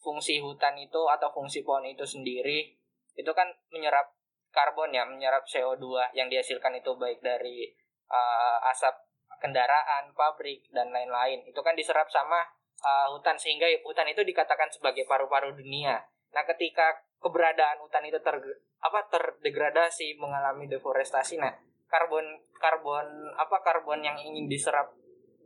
fungsi 0.00 0.40
hutan 0.40 0.76
itu 0.76 1.00
atau 1.08 1.32
fungsi 1.32 1.64
pohon 1.64 1.88
itu 1.88 2.04
sendiri, 2.04 2.76
itu 3.16 3.32
kan 3.32 3.48
menyerap 3.72 4.12
karbon 4.52 4.92
ya, 4.92 5.08
menyerap 5.08 5.48
CO2 5.48 6.12
yang 6.12 6.28
dihasilkan 6.28 6.76
itu 6.76 6.92
baik 6.96 7.24
dari 7.24 7.72
uh, 8.12 8.70
asap 8.70 8.92
kendaraan, 9.40 10.12
pabrik, 10.16 10.64
dan 10.72 10.88
lain-lain. 10.92 11.44
Itu 11.44 11.60
kan 11.60 11.76
diserap 11.76 12.08
sama 12.08 12.44
uh, 12.82 13.06
hutan 13.12 13.36
sehingga 13.38 13.68
hutan 13.84 14.08
itu 14.08 14.24
dikatakan 14.24 14.70
sebagai 14.72 15.04
paru-paru 15.04 15.54
dunia. 15.54 16.00
Nah, 16.34 16.42
ketika 16.48 17.04
keberadaan 17.22 17.78
hutan 17.78 18.02
itu 18.06 18.18
ter 18.18 18.36
apa 18.84 19.00
terdegradasi 19.08 20.18
mengalami 20.18 20.68
deforestasi, 20.68 21.40
nah 21.40 21.54
karbon 21.88 22.26
karbon 22.58 23.06
apa 23.38 23.56
karbon 23.62 24.02
yang 24.02 24.18
ingin 24.18 24.50
diserap 24.50 24.92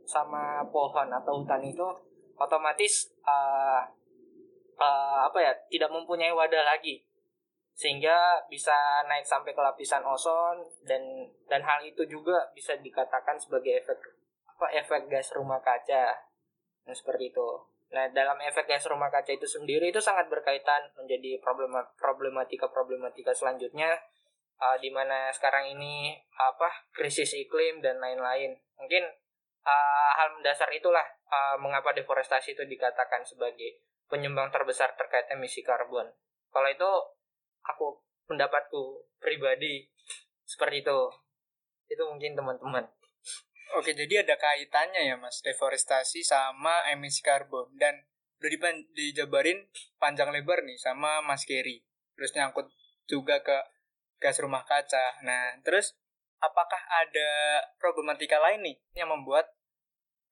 sama 0.09 0.65
pohon 0.73 1.05
atau 1.13 1.45
hutan 1.45 1.61
itu 1.61 1.85
otomatis 2.39 3.13
uh, 3.21 3.85
uh, 4.79 5.19
apa 5.29 5.37
ya 5.37 5.53
tidak 5.69 5.93
mempunyai 5.93 6.33
wadah 6.33 6.65
lagi 6.65 7.05
sehingga 7.79 8.43
bisa 8.51 8.75
naik 9.07 9.23
sampai 9.23 9.55
ke 9.55 9.61
lapisan 9.61 10.03
ozon 10.03 10.67
dan 10.83 10.99
dan 11.47 11.63
hal 11.63 11.79
itu 11.79 12.03
juga 12.09 12.51
bisa 12.51 12.75
dikatakan 12.75 13.39
sebagai 13.39 13.79
efek 13.79 13.95
apa 14.43 14.67
efek 14.75 15.07
gas 15.07 15.31
rumah 15.31 15.63
kaca 15.63 16.11
Nah, 16.89 16.97
seperti 16.97 17.29
itu. 17.29 17.49
Nah, 17.93 18.09
dalam 18.09 18.41
efek 18.41 18.65
gas 18.65 18.89
rumah 18.89 19.13
kaca 19.13 19.29
itu 19.29 19.45
sendiri 19.45 19.93
itu 19.93 20.01
sangat 20.01 20.25
berkaitan 20.25 20.89
menjadi 20.97 21.37
problematika-problematika 22.01 23.29
selanjutnya 23.29 23.93
uh, 24.57 24.77
di 24.81 24.89
mana 24.89 25.29
sekarang 25.29 25.69
ini 25.69 26.17
apa 26.33 26.89
krisis 26.89 27.37
iklim 27.37 27.77
dan 27.77 28.01
lain-lain. 28.01 28.57
Mungkin 28.81 29.05
uh, 29.61 30.11
hal 30.17 30.33
mendasar 30.33 30.73
itulah 30.73 31.05
uh, 31.29 31.61
mengapa 31.61 31.93
deforestasi 31.93 32.57
itu 32.57 32.65
dikatakan 32.65 33.21
sebagai 33.21 33.85
penyumbang 34.09 34.49
terbesar 34.49 34.97
terkait 34.97 35.29
emisi 35.29 35.61
karbon. 35.61 36.09
Kalau 36.49 36.69
itu 36.73 36.89
aku 37.69 38.01
pendapatku 38.25 39.05
pribadi 39.21 39.85
seperti 40.41 40.81
itu. 40.81 40.99
Itu 41.85 42.09
mungkin 42.09 42.33
teman-teman. 42.33 42.85
Oke, 43.77 43.93
jadi 43.93 44.25
ada 44.25 44.33
kaitannya 44.33 45.05
ya 45.05 45.15
Mas, 45.21 45.45
deforestasi 45.45 46.25
sama 46.25 46.89
emisi 46.89 47.21
karbon 47.21 47.69
dan 47.77 48.01
udah 48.41 48.73
dijabarin 48.97 49.69
panjang 50.01 50.33
lebar 50.33 50.65
nih 50.65 50.79
sama 50.81 51.21
Mas 51.21 51.45
Kerry. 51.45 51.85
Terus 52.17 52.33
nyangkut 52.33 52.65
juga 53.05 53.45
ke 53.45 53.57
gas 54.17 54.41
rumah 54.41 54.65
kaca. 54.65 55.21
Nah, 55.21 55.53
terus 55.61 55.93
apakah 56.41 56.81
ada 56.87 57.61
problematika 57.77 58.41
lain 58.41 58.65
nih 58.65 58.77
yang 58.97 59.13
membuat 59.13 59.53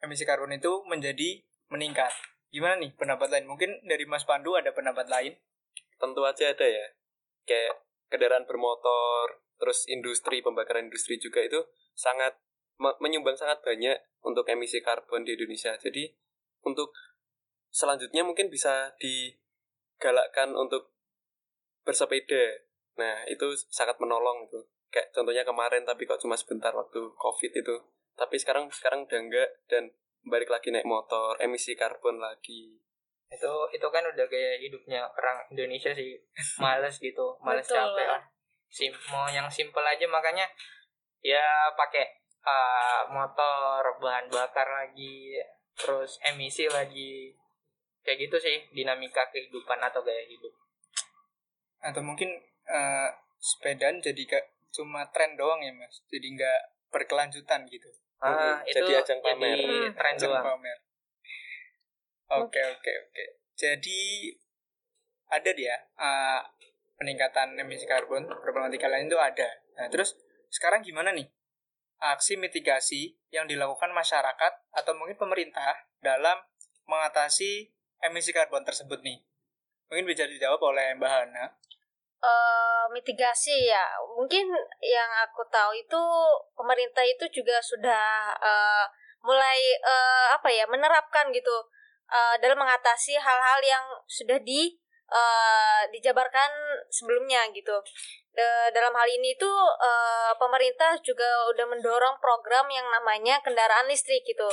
emisi 0.01 0.25
karbon 0.25 0.57
itu 0.57 0.81
menjadi 0.89 1.45
meningkat? 1.69 2.11
Gimana 2.49 2.79
nih 2.81 2.95
pendapat 2.97 3.27
lain? 3.29 3.45
Mungkin 3.45 3.85
dari 3.85 4.09
Mas 4.09 4.25
Pandu 4.25 4.57
ada 4.57 4.73
pendapat 4.73 5.05
lain? 5.13 5.37
Tentu 6.01 6.25
aja 6.25 6.57
ada 6.57 6.65
ya. 6.65 6.87
Kayak 7.45 7.85
kendaraan 8.09 8.49
bermotor, 8.49 9.45
terus 9.59 9.85
industri, 9.91 10.39
pembakaran 10.39 10.87
industri 10.87 11.19
juga 11.19 11.43
itu 11.43 11.59
sangat 11.93 12.39
menyumbang 12.77 13.37
sangat 13.37 13.61
banyak 13.65 13.97
untuk 14.21 14.45
emisi 14.49 14.81
karbon 14.81 15.25
di 15.25 15.33
Indonesia. 15.33 15.73
Jadi 15.77 16.09
untuk 16.65 16.93
selanjutnya 17.73 18.21
mungkin 18.21 18.49
bisa 18.49 18.93
digalakkan 19.01 20.53
untuk 20.53 20.93
bersepeda. 21.85 22.65
Nah, 22.97 23.25
itu 23.29 23.53
sangat 23.69 23.97
menolong 24.01 24.49
itu. 24.49 24.61
Kayak 24.89 25.13
contohnya 25.13 25.43
kemarin 25.43 25.83
tapi 25.83 26.07
kok 26.07 26.21
cuma 26.21 26.37
sebentar 26.37 26.73
waktu 26.73 27.01
Covid 27.17 27.51
itu. 27.53 27.75
Tapi 28.17 28.35
sekarang 28.41 28.69
sekarang 28.73 29.05
udah 29.05 29.19
enggak 29.19 29.49
dan 29.69 29.93
balik 30.27 30.51
lagi 30.51 30.73
naik 30.73 30.83
motor 30.83 31.39
emisi 31.39 31.77
karbon 31.77 32.19
lagi 32.19 32.83
itu 33.27 33.53
itu 33.75 33.87
kan 33.91 34.03
udah 34.07 34.25
gaya 34.27 34.55
hidupnya 34.55 35.03
orang 35.03 35.43
Indonesia 35.51 35.91
sih 35.91 36.15
males 36.63 36.95
gitu 36.99 37.35
males 37.43 37.67
Betul 37.67 37.75
capek 37.75 38.07
lah 38.07 38.23
Sim 38.67 38.91
mau 39.11 39.27
yang 39.31 39.47
simple 39.47 39.83
aja 39.83 40.03
makanya 40.11 40.43
ya 41.23 41.71
pakai 41.75 42.16
uh, 42.45 43.01
motor 43.09 43.81
bahan 44.01 44.27
bakar 44.29 44.67
lagi 44.67 45.37
terus 45.77 46.17
emisi 46.25 46.65
lagi 46.67 47.31
kayak 48.01 48.27
gitu 48.27 48.37
sih 48.39 48.57
dinamika 48.73 49.27
kehidupan 49.29 49.77
atau 49.77 50.01
gaya 50.01 50.23
hidup 50.25 50.53
atau 51.77 52.01
mungkin 52.01 52.33
eh, 52.67 53.09
sepedaan 53.37 54.01
jadi 54.01 54.23
kayak 54.25 54.47
cuma 54.73 55.05
tren 55.13 55.37
doang 55.37 55.61
ya 55.61 55.71
mas 55.71 56.01
jadi 56.09 56.25
nggak 56.25 56.59
berkelanjutan 56.89 57.67
gitu 57.69 57.87
ah 58.17 58.57
Mhm, 58.57 58.65
itu 58.65 58.77
jadi 58.81 58.93
ajang 59.05 59.19
pamer. 59.21 59.53
jadi 59.53 59.67
Hmm. 59.69 59.93
tren 59.93 60.13
Ajang 60.17 60.29
doang 60.33 60.45
pamer. 60.57 60.77
Oke 62.27 62.59
oke 62.59 62.91
oke. 63.07 63.25
Jadi 63.53 63.99
ada 65.29 65.49
dia 65.53 65.75
uh, 65.95 66.41
peningkatan 66.97 67.55
emisi 67.55 67.85
karbon 67.85 68.25
problematika 68.25 68.89
lain 68.89 69.05
itu 69.07 69.15
ada. 69.21 69.47
Nah 69.77 69.87
terus 69.87 70.17
sekarang 70.49 70.81
gimana 70.81 71.13
nih 71.13 71.29
aksi 71.97 72.37
mitigasi 72.37 73.17
yang 73.33 73.49
dilakukan 73.49 73.89
masyarakat 73.93 74.53
atau 74.73 74.93
mungkin 74.93 75.17
pemerintah 75.17 75.89
dalam 75.99 76.37
mengatasi 76.85 77.73
emisi 78.01 78.31
karbon 78.31 78.63
tersebut 78.63 79.01
nih? 79.01 79.19
Mungkin 79.89 80.05
bisa 80.05 80.27
dijawab 80.27 80.61
oleh 80.61 80.95
Mbak 80.97 81.11
Hana. 81.11 81.45
eh 82.17 82.83
mitigasi 82.89 83.69
ya 83.69 83.85
mungkin 84.17 84.49
yang 84.81 85.11
aku 85.21 85.45
tahu 85.53 85.69
itu 85.77 86.01
pemerintah 86.57 87.05
itu 87.05 87.29
juga 87.29 87.61
sudah 87.61 88.33
eh, 88.41 88.85
mulai 89.21 89.77
eh, 89.77 90.27
apa 90.33 90.49
ya 90.49 90.65
menerapkan 90.65 91.29
gitu 91.29 91.53
eh, 92.09 92.35
dalam 92.41 92.57
mengatasi 92.57 93.21
hal-hal 93.21 93.59
yang 93.61 93.85
sudah 94.09 94.41
di 94.41 94.73
eh, 95.07 95.81
dijabarkan 95.91 96.51
sebelumnya 96.91 97.47
gitu. 97.55 97.75
Da- 98.35 98.69
dalam 98.71 98.93
hal 98.93 99.07
ini 99.07 99.35
tuh 99.39 99.59
eh, 99.79 100.31
pemerintah 100.35 100.99
juga 101.03 101.47
udah 101.55 101.65
mendorong 101.67 102.19
program 102.19 102.67
yang 102.71 102.87
namanya 102.91 103.39
kendaraan 103.41 103.87
listrik 103.87 104.23
gitu. 104.27 104.47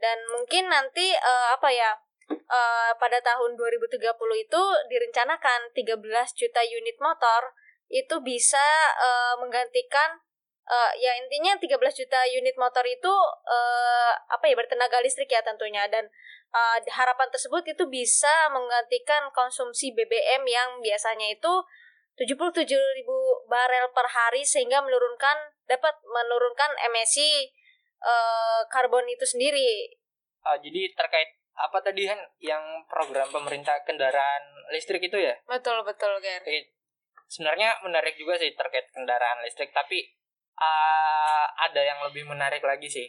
Dan 0.00 0.16
mungkin 0.32 0.72
nanti 0.72 1.12
eh, 1.12 1.48
apa 1.52 1.68
ya 1.68 1.92
eh, 2.30 2.92
pada 2.96 3.18
tahun 3.20 3.54
2030 3.54 4.00
itu 4.44 4.62
direncanakan 4.88 5.60
13 5.76 6.40
juta 6.40 6.62
unit 6.64 6.96
motor 7.00 7.52
itu 7.90 8.16
bisa 8.22 8.66
eh, 8.96 9.34
menggantikan 9.42 10.22
eh, 10.70 10.92
ya 11.02 11.12
intinya 11.18 11.58
13 11.58 11.74
juta 11.74 12.20
unit 12.30 12.54
motor 12.54 12.86
itu 12.86 13.14
eh, 13.50 14.12
apa 14.14 14.46
ya 14.46 14.54
bertenaga 14.54 15.02
listrik 15.02 15.30
ya 15.30 15.42
tentunya. 15.42 15.90
Dan 15.90 16.06
eh, 16.54 16.78
harapan 16.94 17.28
tersebut 17.34 17.66
itu 17.66 17.84
bisa 17.90 18.50
menggantikan 18.54 19.26
konsumsi 19.34 19.90
BBM 19.90 20.46
yang 20.46 20.78
biasanya 20.78 21.34
itu 21.34 21.52
77.000 22.20 22.68
barel 23.48 23.86
per 23.96 24.06
hari 24.12 24.44
sehingga 24.44 24.84
menurunkan 24.84 25.56
dapat 25.64 25.94
menurunkan 26.04 26.70
emisi 26.90 27.50
eh, 27.98 28.60
karbon 28.70 29.08
itu 29.10 29.26
sendiri. 29.26 29.98
Ah, 30.46 30.56
jadi 30.56 30.92
terkait 30.96 31.40
apa 31.60 31.76
tadi 31.84 32.08
kan 32.08 32.16
yang 32.40 32.62
program 32.88 33.28
pemerintah 33.28 33.76
kendaraan 33.84 34.42
listrik 34.72 35.04
itu 35.04 35.18
ya? 35.20 35.36
Betul 35.44 35.84
betul 35.84 36.16
Ger. 36.24 36.40
Sebenarnya 37.30 37.78
menarik 37.84 38.16
juga 38.16 38.40
sih 38.40 38.56
terkait 38.56 38.88
kendaraan 38.90 39.44
listrik 39.44 39.70
tapi 39.70 40.19
ah, 40.60 41.46
ada 41.56 41.80
yang 41.80 41.98
lebih 42.06 42.28
menarik 42.28 42.60
lagi 42.60 42.86
sih. 42.86 43.08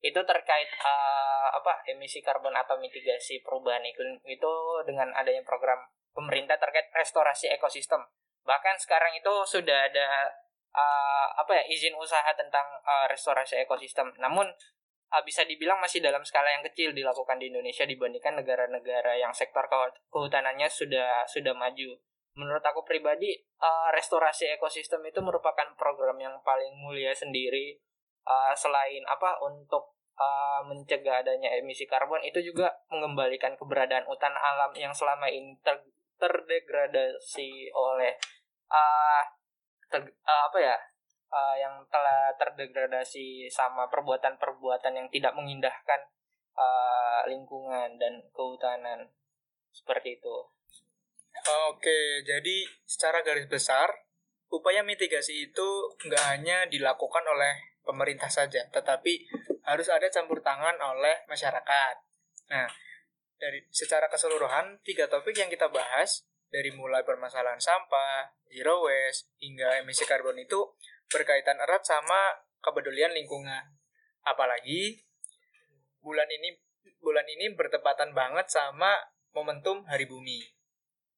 Itu 0.00 0.22
terkait 0.22 0.70
ah, 0.80 1.50
apa 1.52 1.82
emisi 1.90 2.22
karbon 2.22 2.54
atau 2.54 2.78
mitigasi 2.78 3.42
perubahan 3.42 3.82
iklim. 3.84 4.22
Itu 4.24 4.80
dengan 4.86 5.10
adanya 5.12 5.42
program 5.42 5.82
pemerintah 6.14 6.56
terkait 6.56 6.88
restorasi 6.94 7.50
ekosistem. 7.50 8.00
Bahkan 8.46 8.78
sekarang 8.78 9.12
itu 9.18 9.32
sudah 9.44 9.90
ada 9.90 10.30
ah, 10.72 11.28
apa 11.34 11.60
ya 11.60 11.64
izin 11.68 11.98
usaha 11.98 12.30
tentang 12.38 12.64
ah, 12.86 13.10
restorasi 13.10 13.58
ekosistem. 13.66 14.14
Namun 14.22 14.46
ah, 15.10 15.22
bisa 15.26 15.42
dibilang 15.42 15.82
masih 15.82 15.98
dalam 15.98 16.22
skala 16.22 16.54
yang 16.54 16.62
kecil 16.62 16.94
dilakukan 16.94 17.42
di 17.42 17.50
Indonesia 17.50 17.82
dibandingkan 17.84 18.38
negara-negara 18.38 19.18
yang 19.18 19.34
sektor 19.34 19.66
kehu- 19.66 19.98
kehutanannya 20.14 20.70
sudah 20.70 21.26
sudah 21.26 21.52
maju 21.56 21.98
menurut 22.34 22.62
aku 22.62 22.82
pribadi 22.82 23.34
uh, 23.62 23.90
restorasi 23.94 24.50
ekosistem 24.54 25.02
itu 25.06 25.22
merupakan 25.22 25.70
program 25.78 26.18
yang 26.18 26.34
paling 26.42 26.74
mulia 26.74 27.14
sendiri 27.14 27.78
Uh, 28.24 28.56
selain 28.56 29.04
apa 29.04 29.36
untuk 29.44 30.00
uh, 30.16 30.64
mencegah 30.64 31.20
adanya 31.20 31.52
emisi 31.60 31.84
karbon 31.84 32.24
itu 32.24 32.40
juga 32.40 32.72
mengembalikan 32.88 33.52
keberadaan 33.52 34.08
hutan 34.08 34.32
alam 34.32 34.72
yang 34.72 34.96
selama 34.96 35.28
ini 35.28 35.52
ter- 35.60 35.92
terdegradasi 36.16 37.68
oleh 37.68 38.16
uh, 38.72 39.22
ter- 39.92 40.16
uh, 40.24 40.42
apa 40.48 40.56
ya 40.56 40.76
uh, 41.36 41.56
yang 41.60 41.84
telah 41.92 42.32
terdegradasi 42.40 43.44
sama 43.52 43.92
perbuatan-perbuatan 43.92 45.04
yang 45.04 45.08
tidak 45.12 45.36
mengindahkan 45.36 46.00
uh, 46.56 47.28
lingkungan 47.28 48.00
dan 48.00 48.24
kehutanan 48.32 49.04
seperti 49.68 50.16
itu. 50.16 50.36
Oke, 51.42 52.22
jadi 52.22 52.56
secara 52.86 53.20
garis 53.26 53.50
besar, 53.50 53.90
upaya 54.48 54.86
mitigasi 54.86 55.50
itu 55.50 55.68
nggak 56.06 56.24
hanya 56.30 56.64
dilakukan 56.70 57.26
oleh 57.26 57.74
pemerintah 57.82 58.30
saja, 58.30 58.64
tetapi 58.70 59.26
harus 59.66 59.88
ada 59.90 60.08
campur 60.08 60.40
tangan 60.40 60.78
oleh 60.78 61.26
masyarakat. 61.26 61.94
Nah, 62.48 62.68
dari 63.36 63.66
secara 63.68 64.08
keseluruhan, 64.08 64.80
tiga 64.86 65.10
topik 65.10 65.36
yang 65.36 65.50
kita 65.52 65.68
bahas, 65.68 66.24
dari 66.48 66.70
mulai 66.70 67.02
permasalahan 67.02 67.58
sampah, 67.58 68.30
zero 68.46 68.86
waste, 68.86 69.34
hingga 69.42 69.82
emisi 69.82 70.06
karbon 70.06 70.38
itu 70.38 70.62
berkaitan 71.10 71.58
erat 71.60 71.82
sama 71.82 72.30
kepedulian 72.62 73.12
lingkungan. 73.12 73.74
Apalagi 74.24 75.04
bulan 76.00 76.30
ini 76.30 76.56
bulan 77.04 77.26
ini 77.28 77.52
bertepatan 77.52 78.16
banget 78.16 78.48
sama 78.48 78.96
momentum 79.36 79.84
Hari 79.84 80.08
Bumi. 80.08 80.40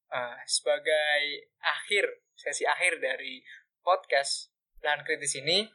Nah, 0.06 0.38
sebagai 0.46 1.50
akhir 1.58 2.22
sesi 2.36 2.62
akhir 2.62 3.02
dari 3.02 3.42
podcast 3.82 4.54
lahan 4.84 5.02
kritis 5.02 5.40
ini, 5.42 5.66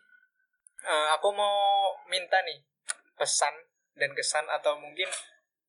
eh, 0.86 1.08
aku 1.17 1.30
mau 1.36 1.91
minta 2.08 2.39
nih 2.46 2.63
pesan 3.20 3.54
dan 3.98 4.15
kesan 4.15 4.48
atau 4.48 4.80
mungkin 4.80 5.10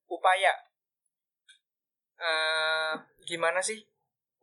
upaya 0.07 0.55
eh, 2.22 2.94
gimana 3.27 3.59
sih 3.59 3.83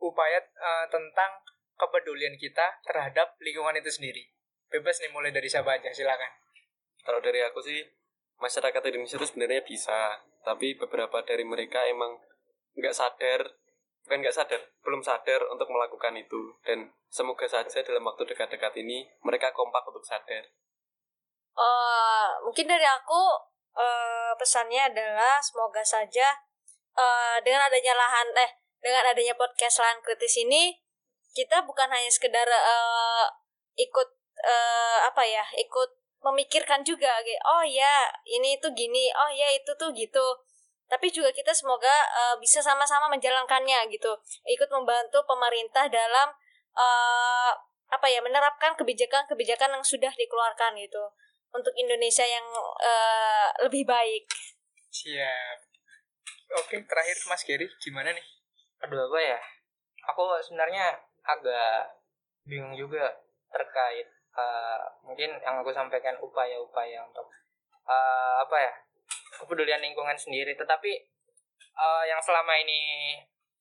upaya 0.04 0.36
eh, 0.40 0.86
tentang 0.92 1.40
kepedulian 1.80 2.36
kita 2.36 2.84
terhadap 2.84 3.40
lingkungan 3.40 3.80
itu 3.80 3.88
sendiri. 3.88 4.28
Bebas 4.68 5.00
nih 5.00 5.10
mulai 5.10 5.32
dari 5.32 5.48
siapa 5.48 5.80
aja, 5.80 5.90
silakan. 5.90 6.30
kalau 7.00 7.16
dari 7.24 7.40
aku 7.40 7.64
sih 7.64 7.80
masyarakat 8.36 8.92
Indonesia 8.92 9.16
itu 9.16 9.24
sebenarnya 9.24 9.64
bisa 9.64 10.20
tapi 10.44 10.76
beberapa 10.76 11.24
dari 11.24 11.48
mereka 11.48 11.80
emang 11.88 12.20
nggak 12.76 12.92
sadar 12.92 13.59
bukan 14.06 14.18
nggak 14.24 14.34
sadar 14.34 14.60
belum 14.84 15.00
sadar 15.04 15.40
untuk 15.52 15.70
melakukan 15.70 16.16
itu. 16.16 16.56
Dan 16.66 16.90
semoga 17.06 17.46
saja 17.46 17.84
dalam 17.84 18.02
waktu 18.06 18.26
dekat-dekat 18.26 18.74
ini 18.82 19.06
mereka 19.22 19.54
kompak 19.54 19.86
untuk 19.86 20.02
sadar. 20.02 20.44
Eh, 21.60 22.28
mungkin 22.42 22.66
dari 22.66 22.86
aku 22.86 23.22
eh, 23.76 24.32
pesannya 24.34 24.90
adalah 24.90 25.38
semoga 25.42 25.84
saja 25.84 26.32
eh, 26.96 27.36
dengan 27.44 27.66
adanya 27.68 27.94
lahan 27.94 28.28
eh 28.34 28.50
dengan 28.80 29.04
adanya 29.12 29.36
podcast 29.36 29.84
lahan 29.84 30.00
kritis 30.00 30.40
ini 30.40 30.72
kita 31.36 31.62
bukan 31.68 31.90
hanya 31.92 32.08
sekedar 32.08 32.48
eh, 32.48 33.26
ikut 33.76 34.08
eh, 34.40 34.98
apa 35.04 35.22
ya 35.22 35.44
ikut 35.60 35.90
memikirkan 36.20 36.84
juga 36.84 37.20
oh 37.48 37.64
ya 37.64 38.08
ini 38.28 38.60
itu 38.60 38.68
gini 38.76 39.08
oh 39.12 39.30
ya 39.32 39.48
itu 39.56 39.72
tuh 39.76 39.88
gitu 39.92 40.26
tapi 40.90 41.06
juga 41.14 41.30
kita 41.30 41.54
semoga 41.54 41.94
eh, 42.10 42.36
bisa 42.42 42.58
sama-sama 42.58 43.06
menjalankannya 43.14 43.86
gitu 43.94 44.10
ikut 44.50 44.68
membantu 44.74 45.22
pemerintah 45.22 45.86
dalam 45.86 46.34
eh, 46.74 47.52
apa 47.90 48.06
ya 48.10 48.18
menerapkan 48.18 48.74
kebijakan-kebijakan 48.74 49.78
yang 49.78 49.84
sudah 49.86 50.10
dikeluarkan 50.10 50.74
gitu 50.82 51.02
untuk 51.54 51.70
Indonesia 51.78 52.26
yang 52.26 52.46
eh, 52.82 53.48
lebih 53.62 53.86
baik. 53.86 54.26
Siap. 54.90 55.58
Oke, 56.58 56.82
terakhir 56.82 57.16
Mas 57.30 57.46
Gary, 57.46 57.70
gimana 57.78 58.10
nih? 58.10 58.26
Aduh 58.82 59.06
apa 59.06 59.18
ya? 59.22 59.38
Aku 60.10 60.26
sebenarnya 60.42 60.98
agak 61.22 61.94
bingung 62.42 62.74
juga 62.74 63.06
terkait 63.54 64.06
eh, 64.34 64.82
mungkin 65.06 65.38
yang 65.38 65.62
aku 65.62 65.70
sampaikan 65.70 66.18
upaya-upaya 66.18 67.06
untuk 67.06 67.30
eh, 67.86 68.34
apa 68.42 68.56
ya 68.58 68.74
kepedulian 69.38 69.80
lingkungan 69.82 70.16
sendiri. 70.18 70.56
Tetapi 70.58 70.92
eh, 71.58 72.04
yang 72.10 72.20
selama 72.20 72.54
ini 72.58 72.80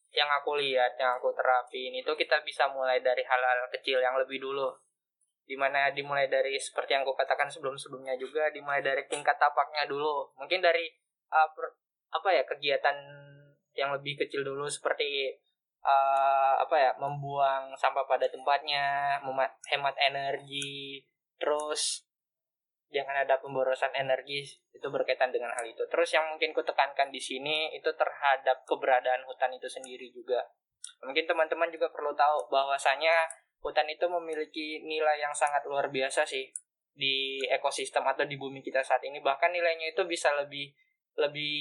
yang 0.10 0.30
aku 0.42 0.58
lihat, 0.58 0.98
yang 0.98 1.22
aku 1.22 1.30
terapin 1.38 1.94
itu 1.94 2.12
kita 2.18 2.42
bisa 2.42 2.66
mulai 2.74 2.98
dari 2.98 3.22
hal-hal 3.22 3.70
kecil 3.70 4.02
yang 4.02 4.18
lebih 4.18 4.42
dulu. 4.42 4.74
di 5.50 5.58
mana 5.58 5.90
dimulai 5.90 6.30
dari 6.30 6.62
seperti 6.62 6.94
yang 6.94 7.02
gue 7.02 7.18
katakan 7.18 7.50
sebelum-sebelumnya 7.50 8.14
juga 8.22 8.54
dimulai 8.54 8.86
dari 8.86 9.02
tingkat 9.10 9.34
tapaknya 9.42 9.82
dulu 9.90 10.30
mungkin 10.38 10.62
dari 10.62 10.86
uh, 11.34 11.50
per, 11.50 11.74
apa 12.14 12.30
ya 12.30 12.46
kegiatan 12.46 12.94
yang 13.74 13.90
lebih 13.90 14.14
kecil 14.22 14.46
dulu 14.46 14.70
seperti 14.70 15.34
uh, 15.82 16.54
apa 16.60 16.76
ya 16.76 16.92
membuang 17.02 17.74
sampah 17.74 18.06
pada 18.06 18.30
tempatnya 18.30 19.18
hemat 19.74 19.96
energi 19.98 21.02
terus 21.40 22.06
jangan 22.90 23.22
ada 23.22 23.38
pemborosan 23.38 23.94
energi 23.94 24.46
itu 24.74 24.88
berkaitan 24.90 25.30
dengan 25.30 25.54
hal 25.54 25.66
itu. 25.66 25.86
Terus 25.90 26.10
yang 26.14 26.26
mungkin 26.34 26.52
ku 26.54 26.66
tekankan 26.66 27.14
di 27.14 27.22
sini 27.22 27.70
itu 27.74 27.90
terhadap 27.94 28.66
keberadaan 28.66 29.26
hutan 29.30 29.54
itu 29.54 29.70
sendiri 29.70 30.10
juga. 30.10 30.42
Mungkin 31.06 31.30
teman-teman 31.30 31.70
juga 31.70 31.94
perlu 31.94 32.12
tahu 32.18 32.50
bahwasanya 32.50 33.30
hutan 33.62 33.88
itu 33.88 34.06
memiliki 34.10 34.84
nilai 34.84 35.22
yang 35.22 35.32
sangat 35.36 35.64
luar 35.70 35.94
biasa 35.94 36.26
sih 36.26 36.50
di 36.92 37.40
ekosistem 37.48 38.04
atau 38.04 38.26
di 38.28 38.36
bumi 38.36 38.60
kita 38.66 38.82
saat 38.82 39.06
ini. 39.06 39.22
Bahkan 39.22 39.54
nilainya 39.54 39.94
itu 39.94 40.04
bisa 40.10 40.34
lebih 40.36 40.74
lebih 41.20 41.56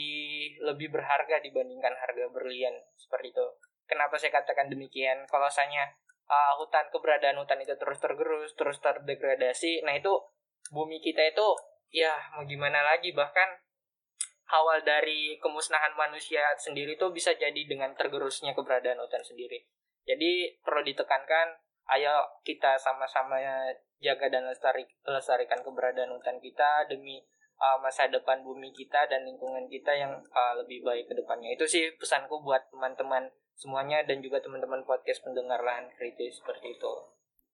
lebih 0.62 0.88
berharga 0.94 1.42
dibandingkan 1.42 1.92
harga 1.92 2.26
berlian 2.30 2.74
seperti 2.94 3.34
itu. 3.34 3.46
Kenapa 3.88 4.20
saya 4.20 4.32
katakan 4.34 4.68
demikian? 4.70 5.24
Kalau 5.26 5.48
misalnya 5.48 5.88
uh, 6.28 6.52
hutan 6.60 6.86
keberadaan 6.92 7.40
hutan 7.40 7.58
itu 7.64 7.74
terus 7.74 7.98
tergerus 7.98 8.52
terus 8.54 8.78
terdegradasi 8.78 9.82
nah 9.82 9.96
itu 9.96 10.12
bumi 10.72 11.00
kita 11.00 11.22
itu 11.24 11.48
ya 11.88 12.12
mau 12.36 12.44
gimana 12.44 12.84
lagi 12.84 13.16
bahkan 13.16 13.48
awal 14.48 14.80
dari 14.80 15.36
kemusnahan 15.40 15.92
manusia 15.92 16.40
sendiri 16.56 16.96
itu 16.96 17.06
bisa 17.12 17.36
jadi 17.36 17.68
dengan 17.68 17.92
tergerusnya 17.92 18.56
keberadaan 18.56 19.00
hutan 19.00 19.20
sendiri. 19.20 19.68
Jadi 20.08 20.56
perlu 20.64 20.80
ditekankan, 20.88 21.52
ayo 21.92 22.24
kita 22.40 22.80
sama-sama 22.80 23.36
jaga 24.00 24.32
dan 24.32 24.48
lestari, 24.48 24.88
lestarikan 25.04 25.60
keberadaan 25.60 26.16
hutan 26.16 26.40
kita 26.40 26.88
demi 26.88 27.20
uh, 27.60 27.76
masa 27.76 28.08
depan 28.08 28.40
bumi 28.40 28.72
kita 28.72 29.04
dan 29.04 29.28
lingkungan 29.28 29.68
kita 29.68 29.92
yang 29.92 30.16
uh, 30.32 30.54
lebih 30.64 30.80
baik 30.80 31.12
ke 31.12 31.14
depannya. 31.18 31.52
Itu 31.52 31.68
sih 31.68 31.92
pesanku 32.00 32.40
buat 32.40 32.72
teman-teman 32.72 33.28
semuanya 33.52 34.00
dan 34.08 34.24
juga 34.24 34.40
teman-teman 34.40 34.80
podcast 34.88 35.20
pendengar 35.20 35.60
lahan 35.60 35.92
kritis 35.98 36.40
seperti 36.40 36.78
itu. 36.78 36.92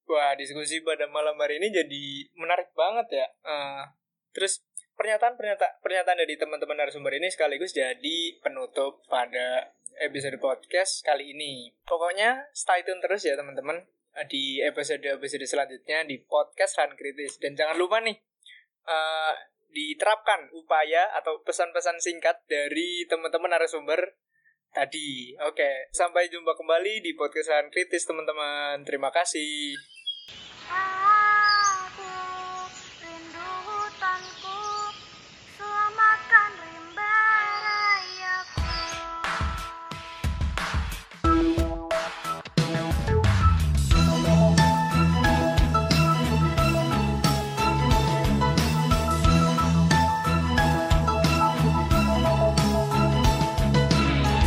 Wah, 0.05 0.37
diskusi 0.37 0.85
pada 0.85 1.09
malam 1.09 1.33
hari 1.41 1.57
ini 1.57 1.73
jadi 1.73 2.05
menarik 2.37 2.69
banget 2.77 3.25
ya. 3.25 3.27
Uh, 3.41 3.83
terus 4.37 4.61
pernyataan 4.95 5.35
pernyataan 5.81 6.19
dari 6.21 6.37
teman-teman 6.37 6.77
narasumber 6.77 7.17
ini 7.17 7.27
sekaligus 7.27 7.73
jadi 7.73 8.37
penutup 8.39 9.01
pada 9.09 9.73
episode 9.97 10.37
podcast 10.37 11.01
kali 11.01 11.33
ini. 11.33 11.73
Pokoknya 11.89 12.47
stay 12.53 12.85
tune 12.85 13.01
terus 13.01 13.25
ya 13.25 13.33
teman-teman 13.33 13.81
di 14.31 14.63
episode-episode 14.63 15.43
selanjutnya 15.43 16.07
di 16.07 16.23
podcast 16.23 16.79
Ran 16.79 16.95
Kritis 16.95 17.35
dan 17.35 17.51
jangan 17.51 17.75
lupa 17.75 17.99
nih 17.99 18.15
uh, 18.87 19.35
diterapkan 19.75 20.47
upaya 20.55 21.11
atau 21.19 21.43
pesan-pesan 21.43 21.99
singkat 21.99 22.39
dari 22.47 23.03
teman-teman 23.11 23.51
narasumber 23.59 24.15
tadi. 24.71 25.35
Oke, 25.43 25.91
sampai 25.91 26.31
jumpa 26.31 26.55
kembali 26.55 27.03
di 27.03 27.11
podcast 27.15 27.51
Ran 27.51 27.67
Kritis 27.67 28.07
teman-teman. 28.07 28.87
Terima 28.87 29.11
kasih. 29.11 29.94
Ah. 30.71 31.04